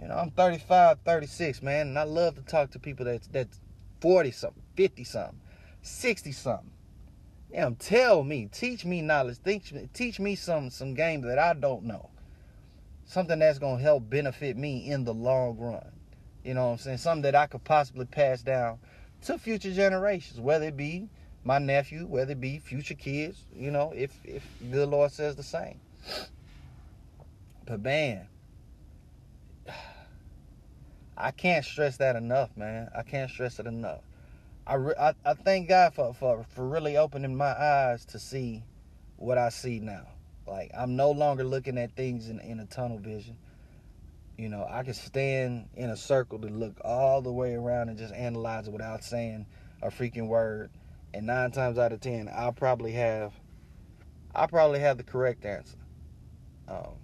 You 0.00 0.08
know, 0.08 0.14
I'm 0.14 0.30
35, 0.30 0.98
36, 1.04 1.62
man, 1.62 1.88
and 1.88 1.98
I 1.98 2.04
love 2.04 2.34
to 2.36 2.42
talk 2.42 2.70
to 2.70 2.78
people 2.78 3.04
that's 3.04 3.26
that's 3.28 3.60
40 4.00 4.30
something, 4.30 4.62
50 4.76 5.04
something, 5.04 5.40
60 5.82 6.32
something. 6.32 6.70
Damn, 7.52 7.74
tell 7.74 8.22
me, 8.22 8.48
teach 8.52 8.84
me 8.84 9.02
knowledge, 9.02 9.38
teach 9.44 9.72
me, 9.72 9.88
teach 9.92 10.20
me 10.20 10.36
some 10.36 10.70
some 10.70 10.94
game 10.94 11.22
that 11.22 11.38
I 11.38 11.54
don't 11.54 11.84
know. 11.84 12.10
Something 13.06 13.40
that's 13.40 13.58
gonna 13.58 13.82
help 13.82 14.08
benefit 14.08 14.56
me 14.56 14.88
in 14.88 15.04
the 15.04 15.12
long 15.14 15.56
run. 15.58 15.90
You 16.44 16.54
know 16.54 16.66
what 16.66 16.72
I'm 16.72 16.78
saying? 16.78 16.98
Something 16.98 17.22
that 17.22 17.34
I 17.34 17.46
could 17.48 17.64
possibly 17.64 18.06
pass 18.06 18.42
down 18.42 18.78
to 19.22 19.36
future 19.36 19.72
generations, 19.72 20.38
whether 20.38 20.66
it 20.66 20.76
be 20.76 21.08
my 21.42 21.58
nephew, 21.58 22.06
whether 22.06 22.32
it 22.32 22.40
be 22.40 22.60
future 22.60 22.94
kids, 22.94 23.44
you 23.54 23.72
know, 23.72 23.92
if 23.96 24.12
if 24.24 24.46
good 24.70 24.88
Lord 24.88 25.10
says 25.10 25.34
the 25.34 25.42
same. 25.42 25.80
But 27.66 27.82
man, 27.82 28.28
I 31.16 31.32
can't 31.32 31.64
stress 31.64 31.96
that 31.96 32.14
enough, 32.14 32.56
man. 32.56 32.90
I 32.96 33.02
can't 33.02 33.28
stress 33.28 33.58
it 33.58 33.66
enough. 33.66 34.02
I, 34.66 34.76
I, 34.76 35.14
I 35.24 35.34
thank 35.34 35.68
God 35.68 35.94
for, 35.94 36.14
for, 36.14 36.44
for 36.54 36.68
really 36.68 36.96
opening 36.96 37.36
my 37.36 37.52
eyes 37.52 38.04
to 38.06 38.18
see 38.18 38.62
what 39.16 39.38
I 39.38 39.48
see 39.48 39.80
now. 39.80 40.06
Like 40.46 40.70
I'm 40.76 40.96
no 40.96 41.10
longer 41.10 41.44
looking 41.44 41.78
at 41.78 41.94
things 41.96 42.28
in, 42.28 42.40
in 42.40 42.60
a 42.60 42.66
tunnel 42.66 42.98
vision. 42.98 43.36
You 44.36 44.48
know, 44.48 44.66
I 44.68 44.82
can 44.82 44.94
stand 44.94 45.68
in 45.74 45.90
a 45.90 45.96
circle 45.96 46.38
to 46.38 46.48
look 46.48 46.80
all 46.82 47.20
the 47.20 47.32
way 47.32 47.54
around 47.54 47.90
and 47.90 47.98
just 47.98 48.14
analyze 48.14 48.68
it 48.68 48.72
without 48.72 49.04
saying 49.04 49.46
a 49.82 49.88
freaking 49.88 50.28
word. 50.28 50.70
And 51.12 51.26
nine 51.26 51.50
times 51.50 51.78
out 51.78 51.92
of 51.92 52.00
ten, 52.00 52.30
I'll 52.32 52.52
probably 52.52 52.92
have 52.92 53.32
I 54.34 54.46
probably 54.46 54.80
have 54.80 54.96
the 54.96 55.02
correct 55.02 55.44
answer. 55.44 55.76
Um, 56.68 56.94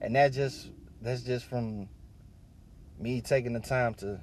and 0.00 0.14
that 0.16 0.32
just 0.32 0.70
that's 1.00 1.22
just 1.22 1.44
from 1.44 1.88
me 2.98 3.20
taking 3.20 3.52
the 3.52 3.60
time 3.60 3.94
to 3.94 4.20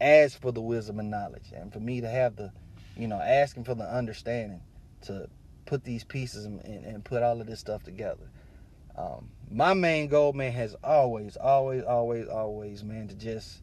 ask 0.00 0.40
for 0.40 0.52
the 0.52 0.60
wisdom 0.60 0.98
and 1.00 1.10
knowledge 1.10 1.52
and 1.54 1.72
for 1.72 1.80
me 1.80 2.00
to 2.00 2.08
have 2.08 2.36
the 2.36 2.52
you 2.96 3.08
know 3.08 3.20
asking 3.20 3.64
for 3.64 3.74
the 3.74 3.84
understanding 3.84 4.60
to 5.02 5.28
put 5.64 5.84
these 5.84 6.04
pieces 6.04 6.44
and, 6.44 6.60
and 6.64 7.04
put 7.04 7.22
all 7.22 7.40
of 7.40 7.46
this 7.46 7.60
stuff 7.60 7.82
together. 7.82 8.30
Um, 8.96 9.28
my 9.50 9.74
main 9.74 10.08
goal, 10.08 10.32
man, 10.32 10.52
has 10.52 10.74
always, 10.82 11.36
always, 11.36 11.84
always, 11.84 12.28
always, 12.28 12.82
man, 12.82 13.08
to 13.08 13.14
just 13.14 13.60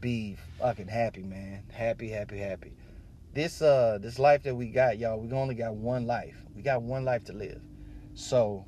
be 0.00 0.36
fucking 0.58 0.88
happy, 0.88 1.22
man. 1.22 1.64
Happy, 1.70 2.08
happy, 2.08 2.38
happy. 2.38 2.72
This 3.34 3.60
uh 3.60 3.98
this 4.00 4.18
life 4.18 4.42
that 4.44 4.54
we 4.54 4.68
got, 4.68 4.98
y'all, 4.98 5.20
we 5.20 5.30
only 5.32 5.54
got 5.54 5.74
one 5.74 6.06
life. 6.06 6.36
We 6.56 6.62
got 6.62 6.82
one 6.82 7.04
life 7.04 7.24
to 7.24 7.32
live. 7.32 7.60
So 8.14 8.64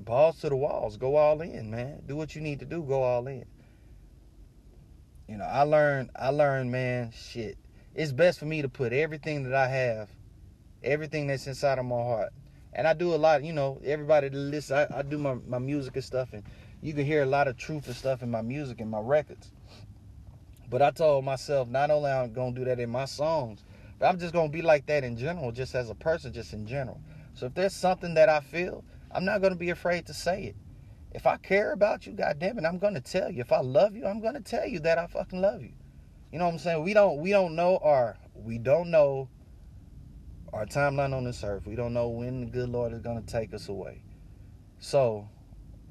balls 0.00 0.40
to 0.40 0.48
the 0.48 0.56
walls, 0.56 0.96
go 0.96 1.16
all 1.16 1.40
in, 1.40 1.70
man. 1.70 2.02
Do 2.06 2.16
what 2.16 2.34
you 2.34 2.40
need 2.40 2.60
to 2.60 2.66
do, 2.66 2.82
go 2.82 3.02
all 3.02 3.26
in. 3.26 3.44
You 5.28 5.36
know, 5.36 5.44
I 5.44 5.62
learned 5.62 6.10
I 6.16 6.30
learned, 6.30 6.72
man, 6.72 7.12
shit. 7.12 7.58
It's 7.94 8.12
best 8.12 8.38
for 8.38 8.46
me 8.46 8.62
to 8.62 8.68
put 8.68 8.94
everything 8.94 9.42
that 9.44 9.54
I 9.54 9.68
have, 9.68 10.08
everything 10.82 11.26
that's 11.26 11.46
inside 11.46 11.78
of 11.78 11.84
my 11.84 11.96
heart. 11.96 12.32
And 12.72 12.86
I 12.86 12.94
do 12.94 13.14
a 13.14 13.16
lot, 13.16 13.44
you 13.44 13.52
know, 13.52 13.78
everybody 13.84 14.30
that 14.30 14.36
listens, 14.36 14.88
I, 14.90 14.98
I 14.98 15.02
do 15.02 15.18
my, 15.18 15.34
my 15.46 15.58
music 15.58 15.96
and 15.96 16.04
stuff 16.04 16.32
and 16.32 16.44
you 16.80 16.94
can 16.94 17.04
hear 17.04 17.22
a 17.22 17.26
lot 17.26 17.46
of 17.46 17.58
truth 17.58 17.86
and 17.88 17.96
stuff 17.96 18.22
in 18.22 18.30
my 18.30 18.40
music 18.40 18.80
and 18.80 18.90
my 18.90 19.00
records. 19.00 19.50
But 20.70 20.80
I 20.80 20.92
told 20.92 21.24
myself 21.24 21.68
not 21.68 21.90
only 21.90 22.10
I'm 22.10 22.32
gonna 22.32 22.54
do 22.54 22.64
that 22.64 22.80
in 22.80 22.88
my 22.88 23.04
songs, 23.04 23.64
but 23.98 24.06
I'm 24.06 24.18
just 24.18 24.32
gonna 24.32 24.48
be 24.48 24.62
like 24.62 24.86
that 24.86 25.04
in 25.04 25.16
general, 25.18 25.52
just 25.52 25.74
as 25.74 25.90
a 25.90 25.94
person, 25.94 26.32
just 26.32 26.54
in 26.54 26.66
general. 26.66 27.00
So 27.34 27.46
if 27.46 27.54
there's 27.54 27.74
something 27.74 28.14
that 28.14 28.28
I 28.30 28.40
feel, 28.40 28.82
I'm 29.10 29.24
not 29.24 29.42
gonna 29.42 29.56
be 29.56 29.70
afraid 29.70 30.06
to 30.06 30.14
say 30.14 30.44
it. 30.44 30.56
If 31.12 31.26
I 31.26 31.36
care 31.36 31.72
about 31.72 32.06
you, 32.06 32.12
goddamn 32.12 32.58
it, 32.58 32.64
I'm 32.64 32.78
gonna 32.78 33.00
tell 33.00 33.30
you. 33.30 33.40
If 33.40 33.52
I 33.52 33.60
love 33.60 33.96
you, 33.96 34.06
I'm 34.06 34.20
gonna 34.20 34.40
tell 34.40 34.66
you 34.66 34.80
that 34.80 34.98
I 34.98 35.06
fucking 35.06 35.40
love 35.40 35.62
you. 35.62 35.72
You 36.30 36.38
know 36.38 36.46
what 36.46 36.52
I'm 36.52 36.58
saying? 36.58 36.84
We 36.84 36.92
don't 36.92 37.20
we 37.20 37.30
don't 37.30 37.54
know 37.54 37.78
our 37.78 38.18
we 38.34 38.58
don't 38.58 38.90
know 38.90 39.28
our 40.52 40.66
timeline 40.66 41.14
on 41.14 41.24
this 41.24 41.42
earth. 41.42 41.66
We 41.66 41.76
don't 41.76 41.94
know 41.94 42.08
when 42.08 42.40
the 42.40 42.46
good 42.46 42.68
Lord 42.68 42.92
is 42.92 43.00
gonna 43.00 43.22
take 43.22 43.54
us 43.54 43.68
away. 43.68 44.02
So 44.78 45.28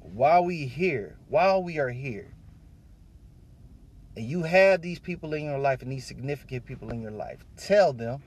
while 0.00 0.44
we 0.44 0.66
here, 0.66 1.18
while 1.28 1.62
we 1.62 1.78
are 1.78 1.90
here, 1.90 2.34
and 4.16 4.24
you 4.24 4.44
have 4.44 4.82
these 4.82 4.98
people 4.98 5.34
in 5.34 5.44
your 5.44 5.58
life 5.58 5.82
and 5.82 5.90
these 5.92 6.06
significant 6.06 6.64
people 6.64 6.90
in 6.90 7.02
your 7.02 7.10
life, 7.12 7.44
tell 7.56 7.92
them, 7.92 8.22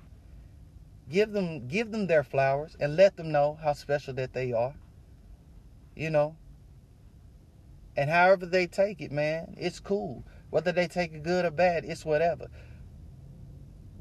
give 1.10 1.32
them, 1.32 1.67
give 1.67 1.91
them 1.91 2.08
their 2.08 2.23
flowers 2.23 2.75
and 2.80 2.95
let 2.95 3.17
them 3.17 3.32
know 3.32 3.58
how 3.62 3.73
special 3.73 4.13
that 4.15 4.34
they 4.34 4.51
are. 4.51 4.75
You 5.95 6.10
know. 6.10 6.36
And 7.95 8.10
however 8.10 8.45
they 8.45 8.67
take 8.67 9.01
it, 9.01 9.12
man, 9.12 9.56
it's 9.58 9.80
cool. 9.80 10.23
Whether 10.49 10.71
they 10.71 10.88
take 10.88 11.13
it 11.13 11.23
good 11.23 11.45
or 11.45 11.51
bad, 11.51 11.86
it's 11.86 12.06
whatever. 12.06 12.47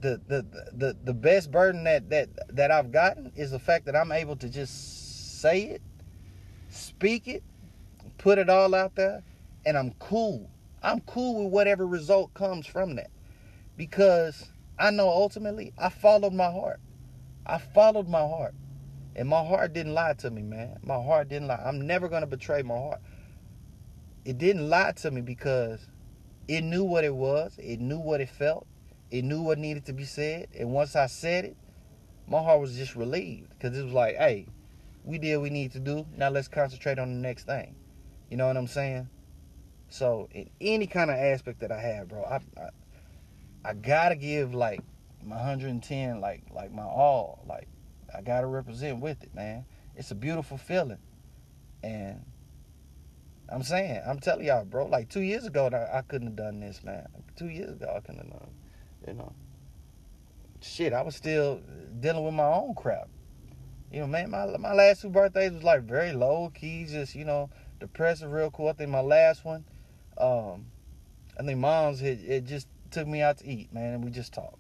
The 0.01 0.21
the 0.27 0.47
the 0.73 0.97
the 1.05 1.15
best 1.15 1.51
burden 1.51 1.85
that 1.85 2.09
that 2.11 2.29
that 2.55 2.71
I've 2.71 2.91
gotten 2.91 3.33
is 3.37 3.51
the 3.51 3.59
fact 3.59 3.87
that 3.87 3.97
I'm 3.97 4.13
able 4.13 4.37
to 4.37 4.49
just 4.49 5.41
say 5.41 5.63
it, 5.63 5.83
speak 6.69 7.29
it, 7.29 7.43
put 8.19 8.39
it 8.39 8.49
all 8.49 8.75
out 8.75 8.95
there, 8.95 9.23
and 9.67 9.77
I'm 9.77 9.93
cool. 9.99 10.51
I'm 10.83 11.01
cool 11.01 11.45
with 11.45 11.53
whatever 11.53 11.87
result 11.87 12.33
comes 12.35 12.67
from 12.67 12.97
that. 12.97 13.11
Because 13.77 14.51
I 14.79 14.91
know 14.91 15.09
ultimately 15.09 15.73
I 15.79 15.91
followed 15.91 16.33
my 16.33 16.51
heart. 16.51 16.81
I 17.47 17.59
followed 17.59 18.09
my 18.09 18.21
heart. 18.21 18.55
And 19.17 19.29
my 19.29 19.45
heart 19.45 19.73
didn't 19.73 19.95
lie 19.95 20.15
to 20.15 20.31
me, 20.31 20.43
man. 20.43 20.79
My 20.83 21.03
heart 21.03 21.29
didn't 21.29 21.49
lie. 21.49 21.63
I'm 21.65 21.87
never 21.87 22.09
going 22.09 22.23
to 22.23 22.27
betray 22.27 22.63
my 22.63 22.77
heart. 22.77 23.01
It 24.25 24.39
didn't 24.39 24.69
lie 24.69 24.93
to 24.93 25.11
me 25.11 25.21
because 25.21 25.87
it 26.49 26.63
knew 26.63 26.85
what 26.85 27.05
it 27.05 27.15
was, 27.15 27.57
it 27.59 27.81
knew 27.81 27.99
what 27.99 28.21
it 28.21 28.29
felt, 28.29 28.67
it 29.11 29.25
knew 29.25 29.43
what 29.43 29.59
needed 29.59 29.87
to 29.87 29.93
be 29.93 30.05
said. 30.05 30.49
And 30.59 30.73
once 30.73 30.97
I 30.97 31.07
said 31.07 31.45
it, 31.45 31.57
my 32.27 32.43
heart 32.43 32.61
was 32.61 32.77
just 32.77 32.97
relieved 32.97 33.51
because 33.51 33.77
it 33.77 33.83
was 33.83 33.93
like, 33.93 34.17
hey, 34.17 34.47
we 35.05 35.19
did 35.19 35.37
what 35.37 35.45
we 35.45 35.51
need 35.51 35.73
to 35.73 35.81
do. 35.81 36.07
Now 36.17 36.29
let's 36.29 36.49
concentrate 36.49 36.99
on 36.99 37.09
the 37.09 37.19
next 37.19 37.45
thing. 37.45 37.75
You 38.31 38.37
know 38.37 38.47
what 38.47 38.57
I'm 38.57 38.67
saying? 38.67 39.09
So 39.89 40.29
in 40.33 40.49
any 40.61 40.87
kind 40.87 41.11
of 41.11 41.17
aspect 41.17 41.61
that 41.61 41.73
I 41.73 41.81
have, 41.81 42.09
bro, 42.09 42.23
I, 42.23 42.41
I 42.61 42.69
I, 43.65 43.75
gotta 43.75 44.15
give 44.15 44.55
like 44.55 44.81
my 45.23 45.37
110, 45.37 46.21
like 46.21 46.45
like 46.55 46.73
my 46.73 46.85
all. 46.85 47.45
Like 47.47 47.67
I 48.17 48.23
gotta 48.23 48.47
represent 48.47 49.01
with 49.01 49.23
it, 49.23 49.35
man. 49.35 49.65
It's 49.97 50.13
a 50.13 50.15
beautiful 50.15 50.57
feeling, 50.57 50.99
and 51.83 52.25
I'm 53.53 53.63
saying, 53.63 54.01
I'm 54.07 54.21
telling 54.21 54.47
y'all, 54.47 54.65
bro. 54.65 54.87
Like 54.87 55.09
two 55.09 55.23
years 55.23 55.45
ago, 55.45 55.67
I, 55.67 56.03
couldn't 56.03 56.29
have 56.29 56.37
done 56.37 56.61
this, 56.61 56.85
man. 56.85 57.07
Two 57.37 57.49
years 57.49 57.73
ago, 57.73 57.93
I 57.97 58.01
couldn't 58.01 58.23
have 58.23 58.31
done. 58.31 58.51
You 59.07 59.15
know, 59.15 59.33
shit, 60.61 60.93
I 60.93 61.03
was 61.03 61.17
still 61.17 61.61
dealing 61.99 62.25
with 62.25 62.35
my 62.35 62.47
own 62.47 62.75
crap. 62.75 63.09
You 63.91 64.01
know, 64.01 64.07
man, 64.07 64.31
my 64.31 64.47
my 64.57 64.73
last 64.73 65.03
two 65.03 65.09
birthdays 65.09 65.53
was 65.53 65.65
like 65.65 65.83
very 65.83 66.13
low 66.13 66.53
key, 66.55 66.87
just 66.89 67.17
you 67.17 67.25
know, 67.25 67.51
depressive 67.81 68.31
real 68.31 68.51
cool. 68.51 68.69
I 68.69 68.73
think 68.75 68.91
my 68.91 69.01
last 69.01 69.45
one, 69.45 69.65
um, 70.17 70.67
I 71.39 71.43
think 71.43 71.59
mom's 71.59 72.03
it, 72.03 72.21
it 72.25 72.45
just 72.45 72.69
took 72.93 73.09
me 73.09 73.21
out 73.21 73.39
to 73.39 73.49
eat, 73.49 73.73
man, 73.73 73.95
and 73.95 74.05
we 74.05 74.11
just 74.11 74.33
talked. 74.33 74.59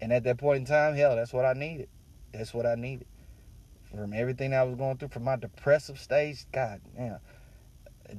And 0.00 0.12
at 0.12 0.24
that 0.24 0.38
point 0.38 0.60
in 0.60 0.64
time, 0.64 0.96
hell, 0.96 1.14
that's 1.14 1.32
what 1.32 1.44
I 1.44 1.52
needed. 1.52 1.88
That's 2.32 2.52
what 2.52 2.66
I 2.66 2.74
needed. 2.74 3.06
From 3.94 4.14
everything 4.14 4.54
I 4.54 4.62
was 4.62 4.76
going 4.76 4.96
through, 4.96 5.08
from 5.08 5.24
my 5.24 5.36
depressive 5.36 5.98
stage, 5.98 6.46
God 6.50 6.80
damn. 6.96 7.18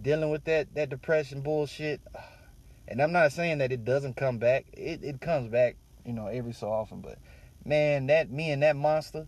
Dealing 0.02 0.30
with 0.30 0.44
that 0.46 0.74
that 0.76 0.90
depression 0.90 1.42
bullshit. 1.42 2.02
And 2.86 3.02
I'm 3.02 3.14
not 3.14 3.32
saying 3.32 3.60
that 3.60 3.72
it 3.72 3.86
doesn't 3.86 4.18
come 4.18 4.40
back. 4.40 4.66
It 4.74 5.06
it 5.06 5.22
comes 5.22 5.48
back, 5.48 5.78
you 6.06 6.12
know, 6.12 6.28
every 6.28 6.52
so 6.52 6.70
often. 6.70 7.00
But 7.00 7.18
man, 7.64 8.08
that 8.08 8.30
me 8.30 8.52
and 8.52 8.62
that 8.62 8.76
monster, 8.76 9.26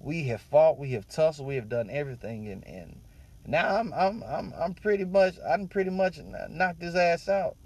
we 0.00 0.24
have 0.24 0.40
fought, 0.40 0.78
we 0.78 0.92
have 0.92 1.06
tussled, 1.06 1.46
we 1.46 1.56
have 1.56 1.68
done 1.68 1.90
everything 1.90 2.48
and 2.48 2.66
and 2.66 3.02
now 3.46 3.76
I'm 3.76 3.92
I'm 3.92 4.22
I'm 4.22 4.54
I'm 4.58 4.74
pretty 4.74 5.04
much 5.04 5.34
I'm 5.46 5.68
pretty 5.68 5.90
much 5.90 6.18
knocked 6.48 6.82
his 6.82 6.96
ass 6.96 7.28
out. 7.28 7.56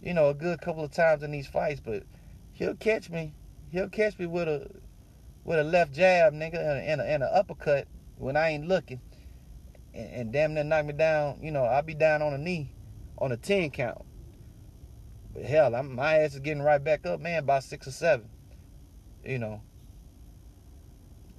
You 0.00 0.14
know, 0.14 0.30
a 0.30 0.34
good 0.34 0.60
couple 0.60 0.84
of 0.84 0.90
times 0.90 1.22
in 1.22 1.30
these 1.32 1.46
fights, 1.46 1.80
but 1.80 2.04
he'll 2.52 2.76
catch 2.76 3.10
me. 3.10 3.34
He'll 3.70 3.90
catch 3.90 4.18
me 4.18 4.26
with 4.26 4.48
a 4.48 4.70
with 5.48 5.58
a 5.58 5.64
left 5.64 5.92
jab, 5.94 6.34
nigga, 6.34 6.56
and 6.56 7.00
a, 7.00 7.04
and 7.04 7.22
an 7.22 7.30
uppercut 7.32 7.88
when 8.18 8.36
I 8.36 8.50
ain't 8.50 8.68
looking, 8.68 9.00
and, 9.94 10.10
and 10.12 10.32
damn 10.32 10.52
near 10.52 10.62
knock 10.62 10.84
me 10.84 10.92
down. 10.92 11.38
You 11.42 11.50
know, 11.50 11.64
I'll 11.64 11.82
be 11.82 11.94
down 11.94 12.20
on 12.20 12.34
a 12.34 12.38
knee, 12.38 12.70
on 13.16 13.32
a 13.32 13.36
ten 13.38 13.70
count. 13.70 14.04
But 15.32 15.44
hell, 15.44 15.74
I'm, 15.74 15.94
my 15.94 16.18
ass 16.18 16.34
is 16.34 16.40
getting 16.40 16.62
right 16.62 16.82
back 16.82 17.06
up, 17.06 17.20
man, 17.20 17.46
by 17.46 17.60
six 17.60 17.86
or 17.86 17.92
seven. 17.92 18.28
You 19.24 19.38
know, 19.38 19.62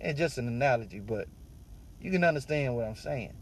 and 0.01 0.17
just 0.17 0.39
an 0.39 0.47
analogy, 0.47 0.99
but 0.99 1.27
you 2.01 2.09
can 2.09 2.23
understand 2.23 2.75
what 2.75 2.85
I'm 2.85 2.95
saying 2.95 3.35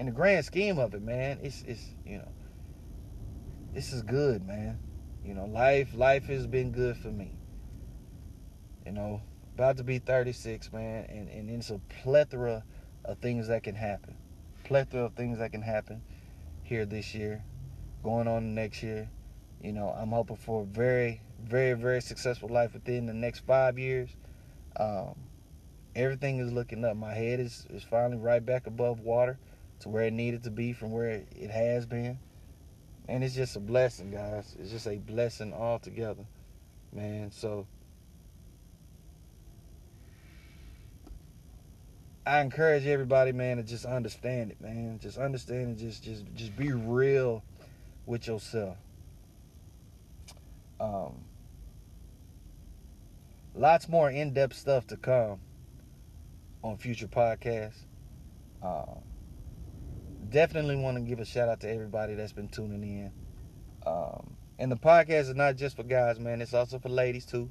in 0.00 0.06
the 0.06 0.12
grand 0.12 0.46
scheme 0.46 0.78
of 0.78 0.94
it, 0.94 1.02
man, 1.02 1.38
it's 1.42 1.62
it's 1.66 1.84
you 2.06 2.16
know, 2.16 2.28
this 3.74 3.92
is 3.92 4.00
good, 4.00 4.46
man. 4.46 4.78
You 5.22 5.34
know, 5.34 5.44
life 5.44 5.90
life 5.94 6.24
has 6.24 6.46
been 6.46 6.72
good 6.72 6.96
for 6.96 7.08
me. 7.08 7.39
You 8.84 8.92
know, 8.92 9.20
about 9.54 9.76
to 9.76 9.84
be 9.84 9.98
36, 9.98 10.72
man, 10.72 11.06
and, 11.08 11.28
and 11.28 11.50
it's 11.50 11.70
a 11.70 11.80
plethora 12.02 12.64
of 13.04 13.18
things 13.18 13.48
that 13.48 13.62
can 13.62 13.74
happen. 13.74 14.16
Plethora 14.64 15.04
of 15.04 15.14
things 15.14 15.38
that 15.38 15.52
can 15.52 15.62
happen 15.62 16.02
here 16.62 16.86
this 16.86 17.14
year, 17.14 17.42
going 18.02 18.26
on 18.26 18.54
next 18.54 18.82
year. 18.82 19.10
You 19.62 19.72
know, 19.72 19.90
I'm 19.90 20.10
hoping 20.10 20.36
for 20.36 20.62
a 20.62 20.64
very, 20.64 21.20
very, 21.44 21.74
very 21.74 22.00
successful 22.00 22.48
life 22.48 22.72
within 22.72 23.06
the 23.06 23.12
next 23.12 23.40
five 23.40 23.78
years. 23.78 24.08
Um, 24.78 25.14
everything 25.94 26.38
is 26.38 26.52
looking 26.52 26.84
up. 26.84 26.96
My 26.96 27.12
head 27.12 27.40
is, 27.40 27.66
is 27.70 27.82
finally 27.82 28.16
right 28.16 28.44
back 28.44 28.66
above 28.66 29.00
water 29.00 29.38
to 29.80 29.88
where 29.88 30.04
it 30.04 30.12
needed 30.12 30.44
to 30.44 30.50
be 30.50 30.72
from 30.72 30.92
where 30.92 31.22
it 31.36 31.50
has 31.50 31.84
been. 31.84 32.18
And 33.08 33.24
it's 33.24 33.34
just 33.34 33.56
a 33.56 33.60
blessing, 33.60 34.10
guys. 34.10 34.56
It's 34.58 34.70
just 34.70 34.86
a 34.86 34.96
blessing 34.96 35.52
altogether, 35.52 36.24
man. 36.92 37.30
So 37.32 37.66
I 42.26 42.40
encourage 42.40 42.86
everybody, 42.86 43.32
man, 43.32 43.56
to 43.56 43.62
just 43.62 43.84
understand 43.84 44.50
it, 44.50 44.60
man. 44.60 44.98
Just 45.00 45.18
understand 45.18 45.70
it. 45.70 45.82
Just, 45.82 46.04
just, 46.04 46.24
just 46.34 46.56
be 46.56 46.72
real 46.72 47.42
with 48.06 48.26
yourself. 48.26 48.76
Um, 50.78 51.24
lots 53.54 53.88
more 53.88 54.10
in-depth 54.10 54.56
stuff 54.56 54.86
to 54.88 54.96
come 54.96 55.40
on 56.62 56.76
future 56.76 57.08
podcasts. 57.08 57.84
Um, 58.62 59.00
definitely 60.28 60.76
want 60.76 60.96
to 60.96 61.02
give 61.02 61.20
a 61.20 61.24
shout 61.24 61.48
out 61.48 61.60
to 61.60 61.70
everybody 61.70 62.14
that's 62.14 62.32
been 62.32 62.48
tuning 62.48 62.82
in. 62.82 63.12
Um, 63.86 64.36
and 64.58 64.70
the 64.70 64.76
podcast 64.76 65.22
is 65.22 65.34
not 65.34 65.56
just 65.56 65.76
for 65.76 65.82
guys, 65.82 66.20
man. 66.20 66.42
It's 66.42 66.52
also 66.52 66.78
for 66.78 66.90
ladies 66.90 67.24
too. 67.24 67.50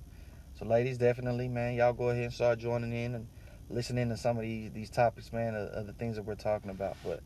So, 0.59 0.65
ladies, 0.65 0.97
definitely, 0.97 1.47
man, 1.47 1.75
y'all 1.75 1.93
go 1.93 2.09
ahead 2.09 2.25
and 2.25 2.33
start 2.33 2.59
joining 2.59 2.93
in 2.93 3.15
and 3.15 3.27
listening 3.69 4.09
to 4.09 4.17
some 4.17 4.37
of 4.37 4.43
these 4.43 4.71
these 4.71 4.89
topics, 4.89 5.31
man, 5.31 5.55
of, 5.55 5.69
of 5.69 5.87
the 5.87 5.93
things 5.93 6.15
that 6.15 6.23
we're 6.23 6.35
talking 6.35 6.71
about. 6.71 6.97
But 7.03 7.21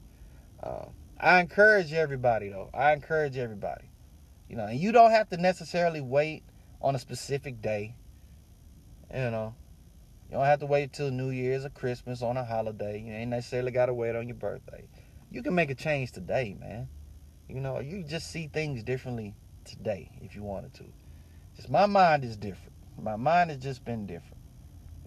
uh, 0.61 0.85
I 1.19 1.39
encourage 1.39 1.93
everybody, 1.93 2.49
though. 2.49 2.69
I 2.73 2.93
encourage 2.93 3.37
everybody. 3.37 3.85
You 4.49 4.57
know, 4.57 4.65
and 4.65 4.79
you 4.79 4.91
don't 4.91 5.11
have 5.11 5.29
to 5.29 5.37
necessarily 5.37 6.01
wait 6.01 6.43
on 6.81 6.95
a 6.95 6.99
specific 6.99 7.61
day. 7.61 7.95
You 9.13 9.31
know, 9.31 9.55
you 10.29 10.37
don't 10.37 10.45
have 10.45 10.59
to 10.59 10.65
wait 10.65 10.93
till 10.93 11.11
New 11.11 11.29
Year's 11.29 11.65
or 11.65 11.69
Christmas 11.69 12.21
on 12.21 12.37
a 12.37 12.43
holiday. 12.43 13.01
You 13.01 13.13
ain't 13.13 13.29
necessarily 13.29 13.71
got 13.71 13.87
to 13.87 13.93
wait 13.93 14.15
on 14.15 14.27
your 14.27 14.37
birthday. 14.37 14.87
You 15.31 15.41
can 15.41 15.55
make 15.55 15.69
a 15.69 15.75
change 15.75 16.11
today, 16.11 16.55
man. 16.59 16.87
You 17.47 17.59
know, 17.59 17.79
you 17.79 18.03
just 18.03 18.31
see 18.31 18.47
things 18.47 18.83
differently 18.83 19.35
today 19.65 20.11
if 20.21 20.35
you 20.35 20.43
wanted 20.43 20.73
to. 20.75 20.83
Just 21.55 21.69
my 21.69 21.85
mind 21.85 22.23
is 22.23 22.35
different. 22.35 22.73
My 23.01 23.15
mind 23.15 23.49
has 23.49 23.59
just 23.59 23.85
been 23.85 24.05
different. 24.05 24.37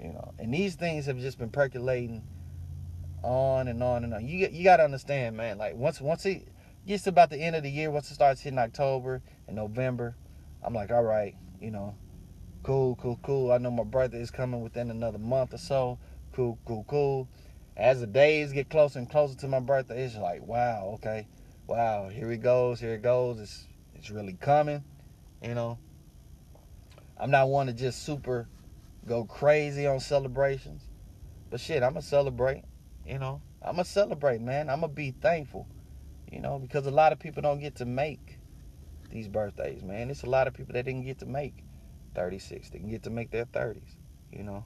You 0.01 0.13
know, 0.13 0.35
and 0.39 0.53
these 0.53 0.75
things 0.75 1.07
have 1.07 1.19
just 1.19 1.39
been 1.39 1.51
percolating 1.51 2.23
on 3.23 3.69
and 3.69 3.83
on 3.83 4.05
and 4.05 4.15
on. 4.15 4.27
You 4.27 4.49
you 4.51 4.65
got 4.65 4.77
to 4.77 4.85
understand, 4.85 5.37
man. 5.37 5.59
Like 5.59 5.75
once 5.75 6.01
once 6.01 6.27
it 6.27 6.49
gets 6.87 7.07
about 7.07 7.31
the 7.31 7.39
end 7.39 7.57
of 7.57 7.63
the 7.63 7.71
year, 7.71 7.91
once 7.91 8.11
it 8.11 8.15
starts 8.15 8.41
hitting 8.41 8.59
October 8.59 9.23
and 9.47 9.57
November, 9.57 10.17
I'm 10.63 10.75
like, 10.75 10.91
all 10.91 11.03
right, 11.03 11.35
you 11.61 11.71
know, 11.71 11.97
cool, 12.63 12.97
cool, 12.97 13.19
cool. 13.23 13.53
I 13.53 13.59
know 13.59 13.71
my 13.71 13.85
birthday 13.85 14.21
is 14.21 14.31
coming 14.31 14.61
within 14.63 14.91
another 14.91 15.19
month 15.19 15.55
or 15.55 15.59
so. 15.59 15.99
Cool, 16.33 16.59
cool, 16.67 16.85
cool. 16.89 17.29
As 17.77 18.01
the 18.01 18.07
days 18.07 18.53
get 18.53 18.71
closer 18.71 18.99
and 18.99 19.11
closer 19.11 19.37
to 19.39 19.49
my 19.49 19.61
birthday, 19.61 20.05
it's 20.05 20.17
like, 20.17 20.43
wow, 20.43 20.93
okay, 20.95 21.27
wow, 21.67 22.09
here 22.09 22.31
it 22.33 22.43
goes, 22.43 22.81
here 22.81 22.95
it 22.95 23.03
goes. 23.03 23.41
It's 23.41 23.67
it's 23.95 24.11
really 24.11 24.35
coming, 24.35 24.85
you 25.43 25.55
know. 25.55 25.79
I'm 27.19 27.31
not 27.31 27.49
one 27.49 27.67
to 27.67 27.73
just 27.73 28.05
super 28.05 28.47
go 29.07 29.25
crazy 29.25 29.87
on 29.87 30.01
celebrations, 30.01 30.83
but 31.51 31.61
shit, 31.61 31.83
I'm 31.83 31.93
gonna 31.93 32.03
celebrate. 32.03 32.65
You 33.07 33.19
know, 33.19 33.41
I'm 33.63 33.77
gonna 33.77 33.85
celebrate, 33.85 34.41
man. 34.41 34.69
I'm 34.69 34.81
gonna 34.81 34.93
be 34.93 35.13
thankful. 35.13 35.67
You 36.31 36.41
know, 36.41 36.59
because 36.59 36.87
a 36.87 36.91
lot 36.91 37.13
of 37.13 37.19
people 37.19 37.43
don't 37.43 37.61
get 37.61 37.77
to 37.77 37.85
make 37.85 38.39
these 39.11 39.29
birthdays, 39.29 39.83
man. 39.83 40.11
It's 40.11 40.25
a 40.25 40.31
lot 40.31 40.49
of 40.49 40.55
people 40.55 40.73
that 40.75 40.85
didn't 40.85 41.05
get 41.05 41.21
to 41.21 41.27
make 41.27 41.65
36. 42.15 42.71
They 42.71 42.79
can 42.79 42.91
get 42.91 43.05
to 43.05 43.11
make 43.11 43.31
their 43.31 43.47
30s. 43.47 43.95
You 44.33 44.43
know, 44.43 44.65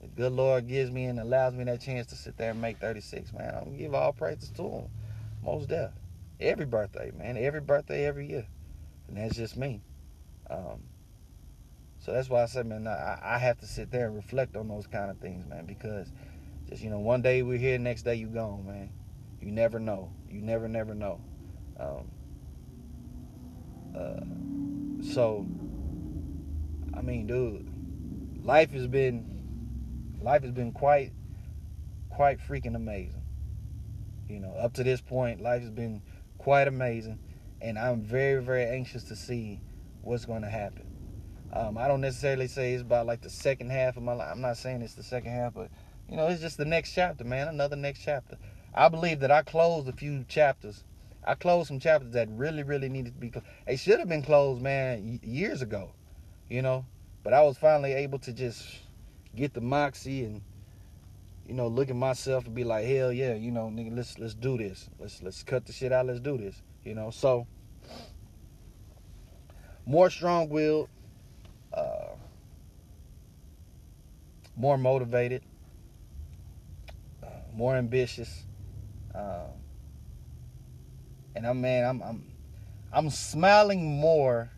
the 0.00 0.08
good 0.08 0.32
Lord 0.32 0.66
gives 0.66 0.90
me 0.90 1.04
and 1.04 1.20
allows 1.20 1.54
me 1.54 1.64
that 1.64 1.80
chance 1.80 2.06
to 2.08 2.16
sit 2.16 2.36
there 2.38 2.52
and 2.52 2.60
make 2.60 2.78
36, 2.78 3.32
man. 3.34 3.54
I'm 3.54 3.64
gonna 3.64 3.76
give 3.76 3.94
all 3.94 4.12
praises 4.12 4.50
to 4.52 4.62
Him. 4.62 4.88
Most 5.44 5.68
deaf. 5.68 5.90
Every 6.40 6.66
birthday, 6.66 7.12
man. 7.16 7.36
Every 7.36 7.60
birthday, 7.60 8.06
every 8.06 8.28
year, 8.28 8.46
and 9.08 9.16
that's 9.16 9.36
just 9.36 9.56
me. 9.56 9.82
Um, 10.48 10.82
so 12.04 12.12
that's 12.12 12.28
why 12.28 12.42
I 12.42 12.46
said, 12.46 12.66
man, 12.66 12.88
I, 12.88 13.18
I 13.22 13.38
have 13.38 13.58
to 13.60 13.66
sit 13.66 13.92
there 13.92 14.06
and 14.06 14.16
reflect 14.16 14.56
on 14.56 14.66
those 14.66 14.88
kind 14.88 15.08
of 15.08 15.18
things, 15.18 15.48
man, 15.48 15.66
because 15.66 16.10
just 16.68 16.82
you 16.82 16.90
know, 16.90 16.98
one 16.98 17.22
day 17.22 17.42
we're 17.42 17.58
here, 17.58 17.78
next 17.78 18.02
day 18.02 18.16
you 18.16 18.26
gone, 18.26 18.66
man. 18.66 18.90
You 19.40 19.52
never 19.52 19.78
know. 19.78 20.10
You 20.28 20.42
never, 20.42 20.66
never 20.66 20.96
know. 20.96 21.20
Um, 21.78 22.10
uh, 23.96 25.12
so, 25.12 25.46
I 26.92 27.02
mean, 27.02 27.28
dude, 27.28 27.70
life 28.44 28.72
has 28.72 28.88
been 28.88 30.18
life 30.20 30.42
has 30.42 30.50
been 30.50 30.72
quite 30.72 31.12
quite 32.10 32.40
freaking 32.40 32.74
amazing. 32.74 33.22
You 34.28 34.40
know, 34.40 34.52
up 34.54 34.74
to 34.74 34.82
this 34.82 35.00
point, 35.00 35.40
life 35.40 35.60
has 35.60 35.70
been 35.70 36.02
quite 36.38 36.66
amazing, 36.66 37.20
and 37.60 37.78
I'm 37.78 38.02
very, 38.02 38.42
very 38.42 38.64
anxious 38.64 39.04
to 39.04 39.14
see 39.14 39.60
what's 40.00 40.24
going 40.24 40.42
to 40.42 40.50
happen. 40.50 40.91
Um, 41.52 41.76
I 41.76 41.86
don't 41.86 42.00
necessarily 42.00 42.48
say 42.48 42.72
it's 42.72 42.82
about 42.82 43.06
like 43.06 43.20
the 43.20 43.30
second 43.30 43.70
half 43.70 43.96
of 43.96 44.02
my 44.02 44.14
life. 44.14 44.28
I'm 44.32 44.40
not 44.40 44.56
saying 44.56 44.80
it's 44.80 44.94
the 44.94 45.02
second 45.02 45.32
half, 45.32 45.52
but 45.54 45.70
you 46.08 46.16
know, 46.16 46.26
it's 46.28 46.40
just 46.40 46.56
the 46.56 46.64
next 46.64 46.92
chapter, 46.92 47.24
man. 47.24 47.48
Another 47.48 47.76
next 47.76 48.02
chapter. 48.02 48.38
I 48.74 48.88
believe 48.88 49.20
that 49.20 49.30
I 49.30 49.42
closed 49.42 49.86
a 49.88 49.92
few 49.92 50.24
chapters. 50.28 50.84
I 51.24 51.34
closed 51.34 51.68
some 51.68 51.78
chapters 51.78 52.12
that 52.12 52.28
really, 52.30 52.62
really 52.62 52.88
needed 52.88 53.14
to 53.14 53.20
be 53.20 53.30
closed. 53.30 53.46
They 53.66 53.76
should 53.76 53.98
have 53.98 54.08
been 54.08 54.22
closed, 54.22 54.62
man, 54.62 55.20
years 55.22 55.60
ago. 55.60 55.92
You 56.48 56.62
know, 56.62 56.86
but 57.22 57.34
I 57.34 57.42
was 57.42 57.58
finally 57.58 57.92
able 57.92 58.18
to 58.20 58.32
just 58.32 58.64
get 59.34 59.54
the 59.54 59.60
moxie 59.60 60.24
and 60.24 60.42
you 61.46 61.54
know 61.54 61.66
look 61.68 61.88
at 61.88 61.96
myself 61.96 62.46
and 62.46 62.54
be 62.54 62.64
like, 62.64 62.86
hell 62.86 63.12
yeah, 63.12 63.34
you 63.34 63.50
know, 63.50 63.70
nigga, 63.72 63.94
let's 63.94 64.18
let's 64.18 64.34
do 64.34 64.56
this. 64.56 64.88
Let's 64.98 65.22
let's 65.22 65.42
cut 65.42 65.66
the 65.66 65.72
shit 65.72 65.92
out. 65.92 66.06
Let's 66.06 66.20
do 66.20 66.38
this. 66.38 66.62
You 66.82 66.94
know, 66.94 67.10
so 67.10 67.46
more 69.84 70.10
strong-willed 70.10 70.88
uh, 71.74 72.14
more 74.56 74.78
motivated, 74.78 75.42
uh, 77.22 77.26
more 77.54 77.76
ambitious, 77.76 78.44
uh, 79.14 79.46
and 81.34 81.46
I'm 81.46 81.60
man, 81.60 81.84
I'm 81.84 82.02
I'm 82.02 82.24
I'm 82.92 83.10
smiling 83.10 84.00
more 84.00 84.50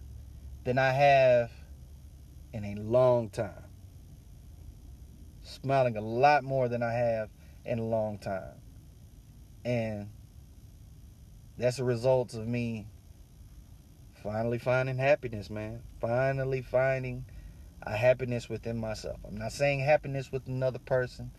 than 0.64 0.78
I 0.78 0.90
have 0.90 1.50
in 2.52 2.64
a 2.64 2.74
long 2.76 3.30
time. 3.30 3.64
Smiling 5.42 5.96
a 5.96 6.00
lot 6.00 6.42
more 6.42 6.68
than 6.68 6.83
I 6.83 6.92
have 6.92 7.28
in 7.64 7.78
a 7.78 7.85
long 7.85 8.18
time, 8.18 8.61
and 9.64 10.09
that's 11.57 11.78
a 11.78 11.85
result 11.85 12.35
of 12.35 12.46
me 12.48 12.87
finally 14.22 14.59
finding 14.59 14.96
happiness, 14.96 15.50
man. 15.50 15.83
Finally 16.00 16.62
finding 16.62 17.26
a 17.87 17.97
happiness 17.97 18.49
within 18.49 18.79
myself. 18.79 19.18
I'm 19.27 19.37
not 19.37 19.53
saying 19.53 19.81
happiness 19.81 20.33
with 20.33 20.47
another 20.47 20.79
person. 20.79 21.31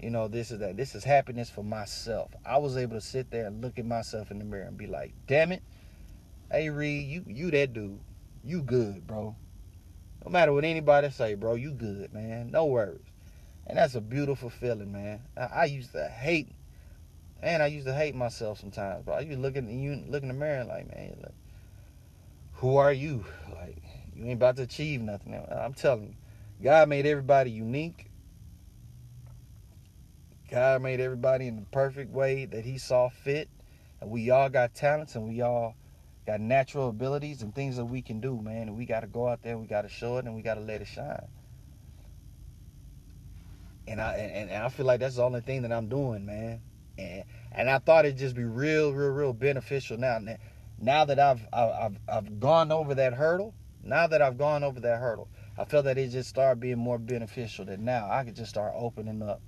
You 0.00 0.10
know, 0.10 0.28
this 0.28 0.50
is 0.50 0.58
that. 0.58 0.76
This 0.76 0.94
is 0.94 1.04
happiness 1.04 1.50
for 1.50 1.62
myself. 1.62 2.30
I 2.44 2.58
was 2.58 2.76
able 2.76 2.96
to 2.96 3.00
sit 3.00 3.30
there 3.30 3.46
and 3.46 3.62
look 3.62 3.78
at 3.78 3.86
myself 3.86 4.30
in 4.30 4.38
the 4.38 4.44
mirror 4.44 4.64
and 4.64 4.76
be 4.76 4.86
like, 4.86 5.12
damn 5.26 5.52
it. 5.52 5.62
Hey 6.50 6.68
Reed, 6.68 7.08
you 7.08 7.24
you 7.26 7.50
that 7.50 7.72
dude. 7.72 8.00
You 8.42 8.62
good, 8.62 9.06
bro. 9.06 9.34
No 10.24 10.30
matter 10.30 10.52
what 10.52 10.64
anybody 10.64 11.10
say, 11.10 11.34
bro, 11.34 11.54
you 11.54 11.72
good, 11.72 12.12
man. 12.12 12.50
No 12.50 12.66
worries. 12.66 13.00
And 13.66 13.78
that's 13.78 13.94
a 13.94 14.00
beautiful 14.00 14.50
feeling, 14.50 14.92
man. 14.92 15.20
I, 15.36 15.42
I 15.42 15.64
used 15.66 15.92
to 15.92 16.06
hate, 16.06 16.50
man. 17.42 17.62
I 17.62 17.66
used 17.66 17.86
to 17.86 17.94
hate 17.94 18.14
myself 18.14 18.60
sometimes, 18.60 19.04
bro. 19.04 19.14
I 19.14 19.20
used 19.20 19.32
to 19.32 19.38
look 19.38 19.56
in 19.56 19.68
you 19.82 20.04
look 20.06 20.22
in 20.22 20.28
the 20.28 20.34
mirror 20.34 20.64
like, 20.64 20.94
man, 20.94 21.16
like, 21.22 21.34
who 22.54 22.76
are 22.76 22.92
you? 22.92 23.24
Like, 23.54 23.82
you 24.14 24.24
ain't 24.24 24.34
about 24.34 24.56
to 24.56 24.62
achieve 24.62 25.00
nothing. 25.00 25.34
I'm 25.34 25.74
telling 25.74 26.04
you, 26.04 26.14
God 26.62 26.88
made 26.88 27.06
everybody 27.06 27.50
unique. 27.50 28.10
God 30.50 30.82
made 30.82 31.00
everybody 31.00 31.48
in 31.48 31.56
the 31.56 31.66
perfect 31.72 32.12
way 32.12 32.44
that 32.46 32.64
He 32.64 32.78
saw 32.78 33.08
fit. 33.08 33.48
And 34.00 34.10
we 34.10 34.30
all 34.30 34.48
got 34.48 34.74
talents 34.74 35.14
and 35.14 35.28
we 35.28 35.40
all 35.40 35.74
got 36.26 36.40
natural 36.40 36.88
abilities 36.88 37.42
and 37.42 37.54
things 37.54 37.76
that 37.76 37.84
we 37.84 38.02
can 38.02 38.20
do, 38.20 38.40
man. 38.40 38.68
And 38.68 38.76
we 38.76 38.86
got 38.86 39.00
to 39.00 39.06
go 39.06 39.28
out 39.28 39.42
there, 39.42 39.58
we 39.58 39.66
got 39.66 39.82
to 39.82 39.88
show 39.88 40.18
it, 40.18 40.26
and 40.26 40.34
we 40.34 40.42
got 40.42 40.54
to 40.54 40.60
let 40.60 40.80
it 40.80 40.86
shine. 40.86 41.26
And 43.86 44.00
I 44.00 44.14
and, 44.14 44.50
and 44.50 44.64
I 44.64 44.68
feel 44.68 44.86
like 44.86 45.00
that's 45.00 45.16
the 45.16 45.22
only 45.22 45.40
thing 45.40 45.62
that 45.62 45.72
I'm 45.72 45.88
doing, 45.88 46.24
man. 46.24 46.60
And 46.96 47.24
and 47.52 47.70
I 47.70 47.78
thought 47.78 48.04
it'd 48.04 48.18
just 48.18 48.34
be 48.34 48.44
real, 48.44 48.92
real, 48.92 49.10
real 49.10 49.32
beneficial 49.32 49.98
now 49.98 50.18
now 50.80 51.04
that 51.04 51.18
I've, 51.18 51.46
I've 51.52 51.98
I've 52.08 52.40
gone 52.40 52.72
over 52.72 52.94
that 52.94 53.14
hurdle, 53.14 53.54
now 53.84 54.06
that 54.06 54.22
I've 54.22 54.38
gone 54.38 54.64
over 54.64 54.80
that 54.80 55.00
hurdle, 55.00 55.28
I 55.58 55.64
feel 55.64 55.82
that 55.84 55.98
it 55.98 56.08
just 56.08 56.28
started 56.28 56.60
being 56.60 56.78
more 56.78 56.98
beneficial. 56.98 57.64
That 57.64 57.80
now 57.80 58.08
I 58.10 58.24
could 58.24 58.36
just 58.36 58.50
start 58.50 58.72
opening 58.76 59.22
up 59.22 59.40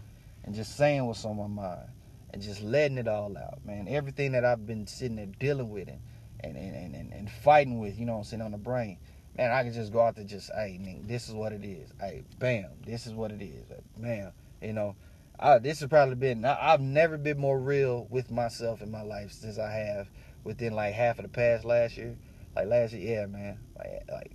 and 0.44 0.54
just 0.54 0.76
saying 0.76 1.04
what's 1.06 1.24
on 1.24 1.36
my 1.36 1.46
mind 1.46 1.88
and 2.32 2.42
just 2.42 2.62
letting 2.62 2.98
it 2.98 3.08
all 3.08 3.36
out, 3.36 3.64
man. 3.64 3.86
Everything 3.88 4.32
that 4.32 4.44
I've 4.44 4.66
been 4.66 4.86
sitting 4.86 5.16
there 5.16 5.26
dealing 5.26 5.70
with 5.70 5.88
and 5.88 6.00
and 6.42 6.56
and, 6.56 6.94
and, 6.94 7.12
and 7.12 7.30
fighting 7.30 7.78
with, 7.78 7.98
you 7.98 8.06
know, 8.06 8.18
I'm 8.18 8.24
saying 8.24 8.42
on 8.42 8.52
the 8.52 8.58
brain. 8.58 8.98
Man, 9.36 9.50
I 9.50 9.64
can 9.64 9.72
just 9.72 9.92
go 9.92 10.00
out 10.00 10.16
there 10.16 10.24
just, 10.24 10.50
hey, 10.54 10.80
this 11.04 11.28
is 11.28 11.34
what 11.34 11.52
it 11.52 11.62
is. 11.62 11.90
Hey, 12.00 12.24
bam, 12.38 12.66
this 12.86 13.06
is 13.06 13.12
what 13.12 13.32
it 13.32 13.42
is. 13.42 13.64
Bam, 13.98 14.32
you 14.62 14.72
know. 14.72 14.96
I, 15.38 15.58
this 15.58 15.80
has 15.80 15.88
probably 15.90 16.14
been. 16.14 16.44
I, 16.46 16.72
I've 16.72 16.80
never 16.80 17.18
been 17.18 17.38
more 17.38 17.58
real 17.58 18.06
with 18.08 18.30
myself 18.30 18.80
in 18.80 18.90
my 18.90 19.02
life 19.02 19.32
since 19.32 19.58
I 19.58 19.70
have 19.70 20.08
within 20.44 20.72
like 20.72 20.94
half 20.94 21.18
of 21.18 21.24
the 21.24 21.28
past 21.28 21.64
last 21.64 21.98
year. 21.98 22.16
Like 22.56 22.68
last 22.68 22.94
year, 22.94 23.20
yeah, 23.20 23.26
man. 23.26 23.58
Like 23.76 24.02
like 24.10 24.32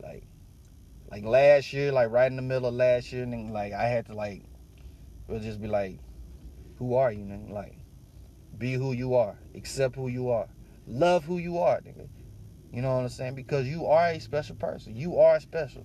like 0.00 0.22
like 1.10 1.24
last 1.24 1.72
year, 1.72 1.90
like 1.90 2.10
right 2.10 2.30
in 2.30 2.36
the 2.36 2.42
middle 2.42 2.68
of 2.68 2.74
last 2.74 3.12
year, 3.12 3.24
and 3.24 3.52
like 3.52 3.72
I 3.72 3.88
had 3.88 4.06
to 4.06 4.14
like 4.14 4.42
it 5.28 5.32
would 5.32 5.42
just 5.42 5.60
be 5.60 5.66
like, 5.66 5.98
who 6.78 6.94
are 6.94 7.10
you, 7.10 7.24
nigga? 7.24 7.50
Like, 7.50 7.76
be 8.56 8.74
who 8.74 8.92
you 8.92 9.16
are, 9.16 9.36
accept 9.56 9.96
who 9.96 10.06
you 10.06 10.30
are, 10.30 10.46
love 10.86 11.24
who 11.24 11.38
you 11.38 11.58
are, 11.58 11.80
nigga. 11.80 12.08
You 12.72 12.82
know 12.82 12.94
what 12.94 13.02
I'm 13.02 13.08
saying? 13.08 13.34
Because 13.34 13.66
you 13.66 13.86
are 13.86 14.10
a 14.10 14.20
special 14.20 14.54
person. 14.54 14.94
You 14.94 15.18
are 15.18 15.40
special. 15.40 15.84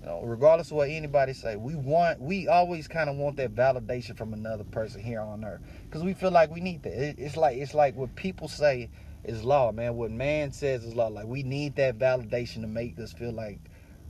You 0.00 0.06
know, 0.06 0.22
regardless 0.22 0.70
of 0.70 0.76
what 0.76 0.90
anybody 0.90 1.32
say, 1.32 1.56
we 1.56 1.74
want, 1.74 2.20
we 2.20 2.48
always 2.48 2.86
kind 2.86 3.08
of 3.08 3.16
want 3.16 3.36
that 3.38 3.54
validation 3.54 4.16
from 4.16 4.34
another 4.34 4.64
person 4.64 5.02
here 5.02 5.20
on 5.20 5.44
earth, 5.44 5.60
because 5.84 6.02
we 6.02 6.12
feel 6.12 6.30
like 6.30 6.50
we 6.50 6.60
need 6.60 6.82
that. 6.82 6.92
It, 6.92 7.16
it's 7.18 7.36
like 7.36 7.56
it's 7.56 7.72
like 7.72 7.96
what 7.96 8.14
people 8.14 8.48
say 8.48 8.90
is 9.24 9.44
law, 9.44 9.72
man. 9.72 9.96
What 9.96 10.10
man 10.10 10.52
says 10.52 10.84
is 10.84 10.94
law. 10.94 11.08
Like 11.08 11.26
we 11.26 11.42
need 11.42 11.76
that 11.76 11.98
validation 11.98 12.60
to 12.62 12.66
make 12.66 12.98
us 12.98 13.12
feel 13.12 13.32
like 13.32 13.60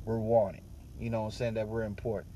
we're 0.05 0.19
wanted. 0.19 0.63
You 0.99 1.11
know 1.11 1.21
what 1.21 1.27
I'm 1.27 1.33
saying? 1.33 1.55
That 1.55 1.69
we're 1.69 1.85
important. 1.85 2.35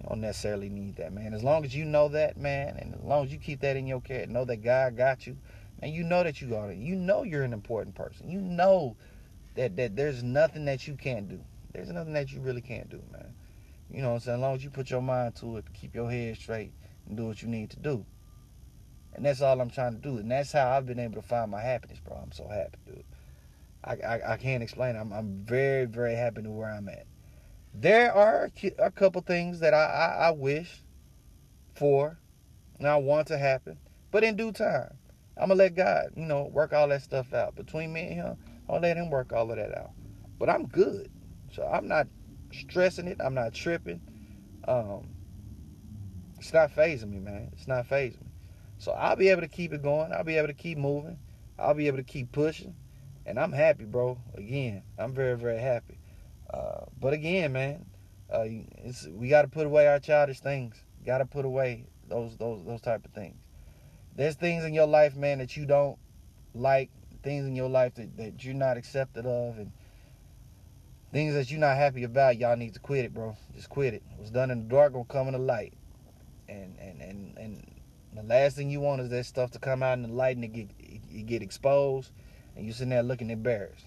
You 0.00 0.08
don't 0.08 0.20
necessarily 0.20 0.68
need 0.68 0.96
that, 0.96 1.12
man. 1.12 1.34
As 1.34 1.42
long 1.42 1.64
as 1.64 1.74
you 1.74 1.84
know 1.84 2.08
that, 2.08 2.36
man, 2.36 2.76
and 2.76 2.94
as 2.94 3.02
long 3.02 3.24
as 3.24 3.32
you 3.32 3.38
keep 3.38 3.60
that 3.60 3.76
in 3.76 3.86
your 3.86 4.00
care, 4.00 4.26
know 4.26 4.44
that 4.44 4.62
God 4.62 4.96
got 4.96 5.26
you, 5.26 5.36
and 5.80 5.92
you 5.92 6.02
know 6.02 6.22
that 6.22 6.40
you 6.40 6.48
got 6.48 6.70
it. 6.70 6.78
You 6.78 6.96
know 6.96 7.22
you're 7.22 7.44
an 7.44 7.52
important 7.52 7.94
person. 7.94 8.30
You 8.30 8.40
know 8.40 8.96
that 9.54 9.76
that 9.76 9.96
there's 9.96 10.22
nothing 10.22 10.64
that 10.64 10.86
you 10.86 10.94
can't 10.94 11.28
do. 11.28 11.40
There's 11.72 11.90
nothing 11.90 12.12
that 12.14 12.32
you 12.32 12.40
really 12.40 12.60
can't 12.60 12.90
do, 12.90 13.02
man. 13.10 13.32
You 13.90 14.02
know 14.02 14.08
what 14.08 14.14
I'm 14.14 14.20
saying? 14.20 14.38
As 14.38 14.40
long 14.40 14.54
as 14.54 14.64
you 14.64 14.70
put 14.70 14.90
your 14.90 15.02
mind 15.02 15.36
to 15.36 15.58
it, 15.58 15.64
keep 15.74 15.94
your 15.94 16.10
head 16.10 16.36
straight, 16.36 16.72
and 17.06 17.16
do 17.16 17.26
what 17.26 17.42
you 17.42 17.48
need 17.48 17.70
to 17.70 17.78
do. 17.78 18.04
And 19.14 19.24
that's 19.24 19.42
all 19.42 19.60
I'm 19.60 19.70
trying 19.70 19.92
to 19.92 19.98
do. 19.98 20.18
And 20.18 20.30
that's 20.30 20.52
how 20.52 20.70
I've 20.70 20.86
been 20.86 20.98
able 20.98 21.16
to 21.16 21.22
find 21.22 21.50
my 21.50 21.60
happiness, 21.60 22.00
bro. 22.00 22.16
I'm 22.16 22.32
so 22.32 22.48
happy, 22.48 22.78
dude. 22.86 23.04
I, 23.84 23.94
I, 23.96 24.32
I 24.34 24.36
can't 24.36 24.62
explain. 24.62 24.96
I'm, 24.96 25.12
I'm 25.12 25.44
very, 25.44 25.86
very 25.86 26.14
happy 26.14 26.42
to 26.42 26.50
where 26.50 26.70
I'm 26.70 26.88
at. 26.88 27.06
There 27.74 28.12
are 28.12 28.50
a 28.78 28.90
couple 28.90 29.20
things 29.22 29.60
that 29.60 29.74
I, 29.74 29.84
I, 29.84 30.28
I 30.28 30.30
wish 30.30 30.82
for 31.74 32.18
and 32.78 32.86
I 32.86 32.96
want 32.96 33.28
to 33.28 33.38
happen. 33.38 33.78
But 34.10 34.24
in 34.24 34.36
due 34.36 34.52
time, 34.52 34.98
I'm 35.36 35.48
going 35.48 35.58
to 35.58 35.64
let 35.64 35.74
God, 35.74 36.12
you 36.16 36.26
know, 36.26 36.50
work 36.52 36.72
all 36.72 36.88
that 36.88 37.02
stuff 37.02 37.32
out. 37.32 37.54
Between 37.56 37.92
me 37.92 38.02
and 38.02 38.14
Him, 38.14 38.36
I'll 38.68 38.80
let 38.80 38.96
Him 38.96 39.10
work 39.10 39.32
all 39.32 39.50
of 39.50 39.56
that 39.56 39.76
out. 39.76 39.90
But 40.38 40.50
I'm 40.50 40.66
good. 40.66 41.10
So 41.52 41.66
I'm 41.66 41.88
not 41.88 42.06
stressing 42.52 43.08
it. 43.08 43.18
I'm 43.20 43.34
not 43.34 43.54
tripping. 43.54 44.00
Um, 44.68 45.08
it's 46.38 46.52
not 46.52 46.70
fazing 46.72 47.10
me, 47.10 47.20
man. 47.20 47.50
It's 47.52 47.68
not 47.68 47.86
fazing 47.86 48.20
me. 48.20 48.31
So 48.82 48.90
I'll 48.90 49.14
be 49.14 49.28
able 49.28 49.42
to 49.42 49.48
keep 49.48 49.72
it 49.72 49.80
going. 49.80 50.12
I'll 50.12 50.24
be 50.24 50.36
able 50.38 50.48
to 50.48 50.54
keep 50.54 50.76
moving. 50.76 51.16
I'll 51.56 51.72
be 51.72 51.86
able 51.86 51.98
to 51.98 52.02
keep 52.02 52.32
pushing. 52.32 52.74
And 53.24 53.38
I'm 53.38 53.52
happy, 53.52 53.84
bro. 53.84 54.18
Again, 54.34 54.82
I'm 54.98 55.14
very, 55.14 55.36
very 55.36 55.60
happy. 55.60 56.00
Uh, 56.52 56.86
but 56.98 57.12
again, 57.12 57.52
man, 57.52 57.86
uh, 58.28 58.44
we 59.12 59.28
got 59.28 59.42
to 59.42 59.48
put 59.48 59.66
away 59.66 59.86
our 59.86 60.00
childish 60.00 60.40
things. 60.40 60.74
Got 61.06 61.18
to 61.18 61.26
put 61.26 61.44
away 61.44 61.84
those 62.08 62.36
those 62.38 62.64
those 62.66 62.80
type 62.80 63.04
of 63.04 63.12
things. 63.12 63.36
There's 64.16 64.34
things 64.34 64.64
in 64.64 64.74
your 64.74 64.88
life, 64.88 65.14
man, 65.14 65.38
that 65.38 65.56
you 65.56 65.64
don't 65.64 65.96
like. 66.52 66.90
Things 67.22 67.46
in 67.46 67.54
your 67.54 67.68
life 67.68 67.94
that, 67.94 68.16
that 68.16 68.44
you're 68.44 68.52
not 68.52 68.76
accepted 68.76 69.26
of, 69.26 69.58
and 69.58 69.70
things 71.12 71.34
that 71.34 71.52
you're 71.52 71.60
not 71.60 71.76
happy 71.76 72.02
about. 72.02 72.36
Y'all 72.36 72.56
need 72.56 72.74
to 72.74 72.80
quit 72.80 73.04
it, 73.04 73.14
bro. 73.14 73.36
Just 73.54 73.68
quit 73.68 73.94
it. 73.94 74.02
What's 74.16 74.32
done 74.32 74.50
in 74.50 74.64
the 74.66 74.74
dark 74.74 74.94
gonna 74.94 75.04
come 75.04 75.28
in 75.28 75.34
the 75.34 75.38
light. 75.38 75.74
And 76.48 76.76
and 76.80 77.00
and 77.00 77.38
and 77.38 77.81
the 78.14 78.22
last 78.22 78.56
thing 78.56 78.70
you 78.70 78.80
want 78.80 79.00
is 79.00 79.10
that 79.10 79.24
stuff 79.26 79.50
to 79.52 79.58
come 79.58 79.82
out 79.82 79.94
in 79.94 80.02
the 80.02 80.08
light 80.08 80.36
and 80.36 80.44
it 80.44 80.52
get 80.52 80.68
it 80.78 81.26
get 81.26 81.42
exposed, 81.42 82.10
and 82.56 82.66
you 82.66 82.72
sitting 82.72 82.90
there 82.90 83.02
looking 83.02 83.30
embarrassed. 83.30 83.86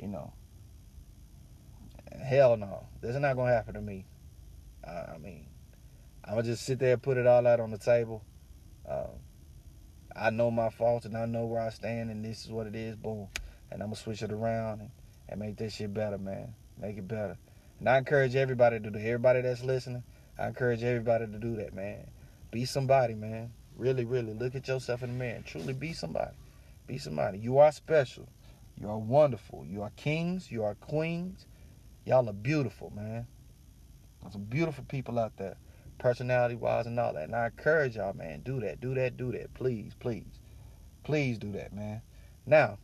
You 0.00 0.08
know. 0.08 0.32
Hell 2.24 2.56
no, 2.56 2.86
this 3.00 3.14
is 3.14 3.20
not 3.20 3.36
gonna 3.36 3.52
happen 3.52 3.74
to 3.74 3.80
me. 3.80 4.04
I 4.84 5.18
mean, 5.18 5.46
I'm 6.24 6.34
gonna 6.34 6.44
just 6.44 6.64
sit 6.64 6.78
there 6.78 6.94
and 6.94 7.02
put 7.02 7.16
it 7.16 7.26
all 7.26 7.46
out 7.46 7.60
on 7.60 7.70
the 7.70 7.78
table. 7.78 8.22
Um, 8.88 9.20
I 10.16 10.30
know 10.30 10.50
my 10.50 10.70
faults 10.70 11.06
and 11.06 11.16
I 11.16 11.26
know 11.26 11.46
where 11.46 11.60
I 11.60 11.70
stand, 11.70 12.10
and 12.10 12.24
this 12.24 12.44
is 12.44 12.50
what 12.50 12.66
it 12.66 12.74
is. 12.74 12.96
Boom, 12.96 13.28
and 13.70 13.82
I'm 13.82 13.88
gonna 13.88 13.96
switch 13.96 14.22
it 14.22 14.32
around 14.32 14.80
and, 14.80 14.90
and 15.28 15.40
make 15.40 15.56
this 15.56 15.74
shit 15.74 15.92
better, 15.92 16.18
man. 16.18 16.54
Make 16.80 16.96
it 16.96 17.06
better. 17.06 17.36
And 17.78 17.88
I 17.88 17.98
encourage 17.98 18.34
everybody 18.34 18.80
to 18.80 18.90
do. 18.90 18.98
Everybody 18.98 19.42
that's 19.42 19.62
listening, 19.62 20.02
I 20.38 20.48
encourage 20.48 20.82
everybody 20.82 21.26
to 21.26 21.38
do 21.38 21.56
that, 21.56 21.74
man. 21.74 22.06
Be 22.50 22.64
somebody, 22.64 23.14
man. 23.14 23.52
Really, 23.76 24.04
really 24.04 24.34
look 24.34 24.54
at 24.54 24.68
yourself 24.68 25.02
in 25.02 25.10
the 25.10 25.24
mirror. 25.24 25.42
Truly 25.44 25.72
be 25.72 25.92
somebody. 25.92 26.36
Be 26.86 26.98
somebody. 26.98 27.38
You 27.38 27.58
are 27.58 27.72
special. 27.72 28.28
You 28.80 28.88
are 28.88 28.98
wonderful. 28.98 29.64
You 29.66 29.82
are 29.82 29.90
kings. 29.96 30.50
You 30.50 30.64
are 30.64 30.74
queens. 30.74 31.46
Y'all 32.04 32.28
are 32.28 32.32
beautiful, 32.32 32.92
man. 32.94 33.26
There's 34.20 34.32
some 34.32 34.44
beautiful 34.44 34.84
people 34.88 35.18
out 35.18 35.36
there 35.36 35.56
personality 35.98 36.54
wise 36.54 36.86
and 36.86 36.98
all 36.98 37.12
that. 37.12 37.24
And 37.24 37.34
I 37.34 37.46
encourage 37.46 37.96
y'all, 37.96 38.14
man, 38.14 38.40
do 38.44 38.60
that, 38.60 38.80
do 38.80 38.94
that, 38.94 39.16
do 39.16 39.32
that. 39.32 39.52
Please, 39.54 39.92
please. 39.98 40.40
Please 41.04 41.38
do 41.38 41.52
that, 41.52 41.72
man. 41.72 42.02
Now, 42.46 42.78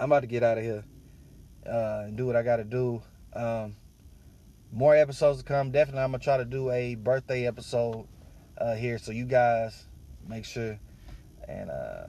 I'm 0.00 0.10
about 0.10 0.20
to 0.20 0.26
get 0.26 0.42
out 0.42 0.58
of 0.58 0.64
here 0.64 0.84
uh, 1.66 2.04
and 2.06 2.16
do 2.16 2.26
what 2.26 2.36
I 2.36 2.42
got 2.42 2.56
to 2.56 2.64
do. 2.64 3.02
Um, 3.32 3.76
more 4.72 4.94
episodes 4.94 5.38
to 5.38 5.44
come. 5.44 5.70
Definitely, 5.70 6.02
I'm 6.02 6.12
to 6.12 6.18
try 6.18 6.36
to 6.36 6.44
do 6.44 6.70
a 6.70 6.94
birthday 6.94 7.46
episode 7.46 8.06
uh, 8.60 8.74
here. 8.74 8.98
So 8.98 9.12
you 9.12 9.24
guys 9.24 9.86
make 10.26 10.44
sure 10.44 10.78
and 11.48 11.70
uh, 11.70 12.08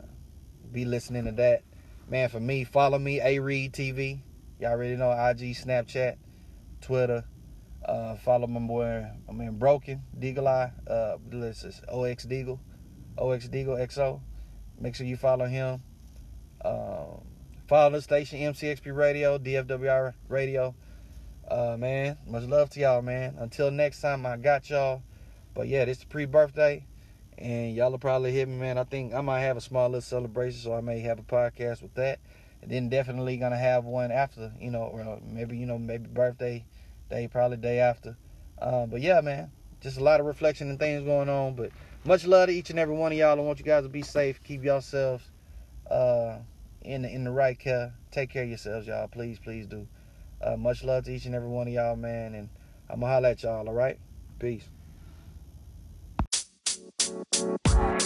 be 0.71 0.85
listening 0.85 1.25
to 1.25 1.31
that. 1.33 1.63
Man, 2.09 2.29
for 2.29 2.39
me, 2.39 2.63
follow 2.63 2.99
me, 2.99 3.21
A 3.21 3.39
Reed 3.39 3.73
TV. 3.73 4.19
Y'all 4.59 4.71
already 4.71 4.95
know 4.95 5.11
IG, 5.11 5.55
Snapchat, 5.55 6.17
Twitter, 6.81 7.23
uh, 7.85 8.15
follow 8.17 8.47
my 8.47 8.59
boy, 8.59 9.07
my 9.27 9.33
man 9.33 9.57
Broken, 9.57 10.03
Deagle 10.19 10.47
Eye. 10.47 10.71
Uh, 10.89 11.17
this 11.29 11.63
is 11.63 11.81
OX 11.89 12.25
Deagle, 12.25 12.59
OX 13.17 13.47
Deagle 13.47 13.79
XO. 13.79 14.21
Make 14.79 14.95
sure 14.95 15.05
you 15.05 15.17
follow 15.17 15.45
him. 15.45 15.81
Um, 16.63 17.21
follow 17.67 17.91
the 17.91 18.01
station, 18.01 18.39
MCXP 18.39 18.93
Radio, 18.93 19.37
DFWR 19.37 20.13
Radio. 20.27 20.75
Uh, 21.49 21.77
man, 21.79 22.17
much 22.27 22.43
love 22.43 22.69
to 22.71 22.79
y'all, 22.79 23.01
man. 23.01 23.35
Until 23.39 23.71
next 23.71 24.01
time, 24.01 24.25
I 24.25 24.37
got 24.37 24.69
y'all. 24.69 25.01
But 25.59 25.67
yeah, 25.67 25.83
this 25.83 25.97
is 25.97 26.05
pre-birthday, 26.05 26.85
and 27.37 27.75
y'all 27.75 27.91
will 27.91 27.99
probably 27.99 28.31
hit 28.31 28.47
me, 28.47 28.55
man. 28.55 28.77
I 28.77 28.85
think 28.85 29.13
I 29.13 29.19
might 29.19 29.41
have 29.41 29.57
a 29.57 29.61
small 29.61 29.89
little 29.89 29.99
celebration, 29.99 30.57
so 30.57 30.73
I 30.73 30.79
may 30.79 31.01
have 31.01 31.19
a 31.19 31.21
podcast 31.21 31.81
with 31.81 31.93
that, 31.95 32.19
and 32.61 32.71
then 32.71 32.87
definitely 32.87 33.35
gonna 33.35 33.57
have 33.57 33.83
one 33.83 34.09
after, 34.09 34.53
you 34.57 34.71
know, 34.71 34.83
or 34.83 35.19
maybe 35.21 35.57
you 35.57 35.65
know, 35.65 35.77
maybe 35.77 36.07
birthday 36.07 36.63
day, 37.09 37.27
probably 37.27 37.57
day 37.57 37.79
after. 37.79 38.15
Um, 38.61 38.89
but 38.89 39.01
yeah, 39.01 39.19
man, 39.19 39.51
just 39.81 39.97
a 39.97 39.99
lot 40.01 40.21
of 40.21 40.27
reflection 40.27 40.69
and 40.69 40.79
things 40.79 41.03
going 41.03 41.27
on. 41.27 41.55
But 41.55 41.71
much 42.05 42.25
love 42.25 42.47
to 42.47 42.53
each 42.53 42.69
and 42.69 42.79
every 42.79 42.95
one 42.95 43.11
of 43.11 43.17
y'all. 43.17 43.37
I 43.37 43.41
want 43.41 43.59
you 43.59 43.65
guys 43.65 43.83
to 43.83 43.89
be 43.89 44.01
safe. 44.01 44.41
Keep 44.45 44.63
yourselves 44.63 45.25
uh, 45.91 46.37
in 46.83 47.01
the, 47.01 47.13
in 47.13 47.25
the 47.25 47.31
right 47.31 47.59
care. 47.59 47.93
Take 48.11 48.29
care 48.29 48.43
of 48.43 48.49
yourselves, 48.49 48.87
y'all. 48.87 49.09
Please, 49.09 49.39
please 49.39 49.67
do. 49.67 49.85
Uh, 50.41 50.55
much 50.55 50.85
love 50.85 51.03
to 51.03 51.11
each 51.11 51.25
and 51.25 51.35
every 51.35 51.49
one 51.49 51.67
of 51.67 51.73
y'all, 51.73 51.97
man. 51.97 52.33
And 52.33 52.47
I'm 52.89 53.01
gonna 53.01 53.11
holler 53.11 53.27
at 53.27 53.43
y'all. 53.43 53.67
All 53.67 53.73
right, 53.73 53.99
peace. 54.39 54.63
Bye. 57.09 57.98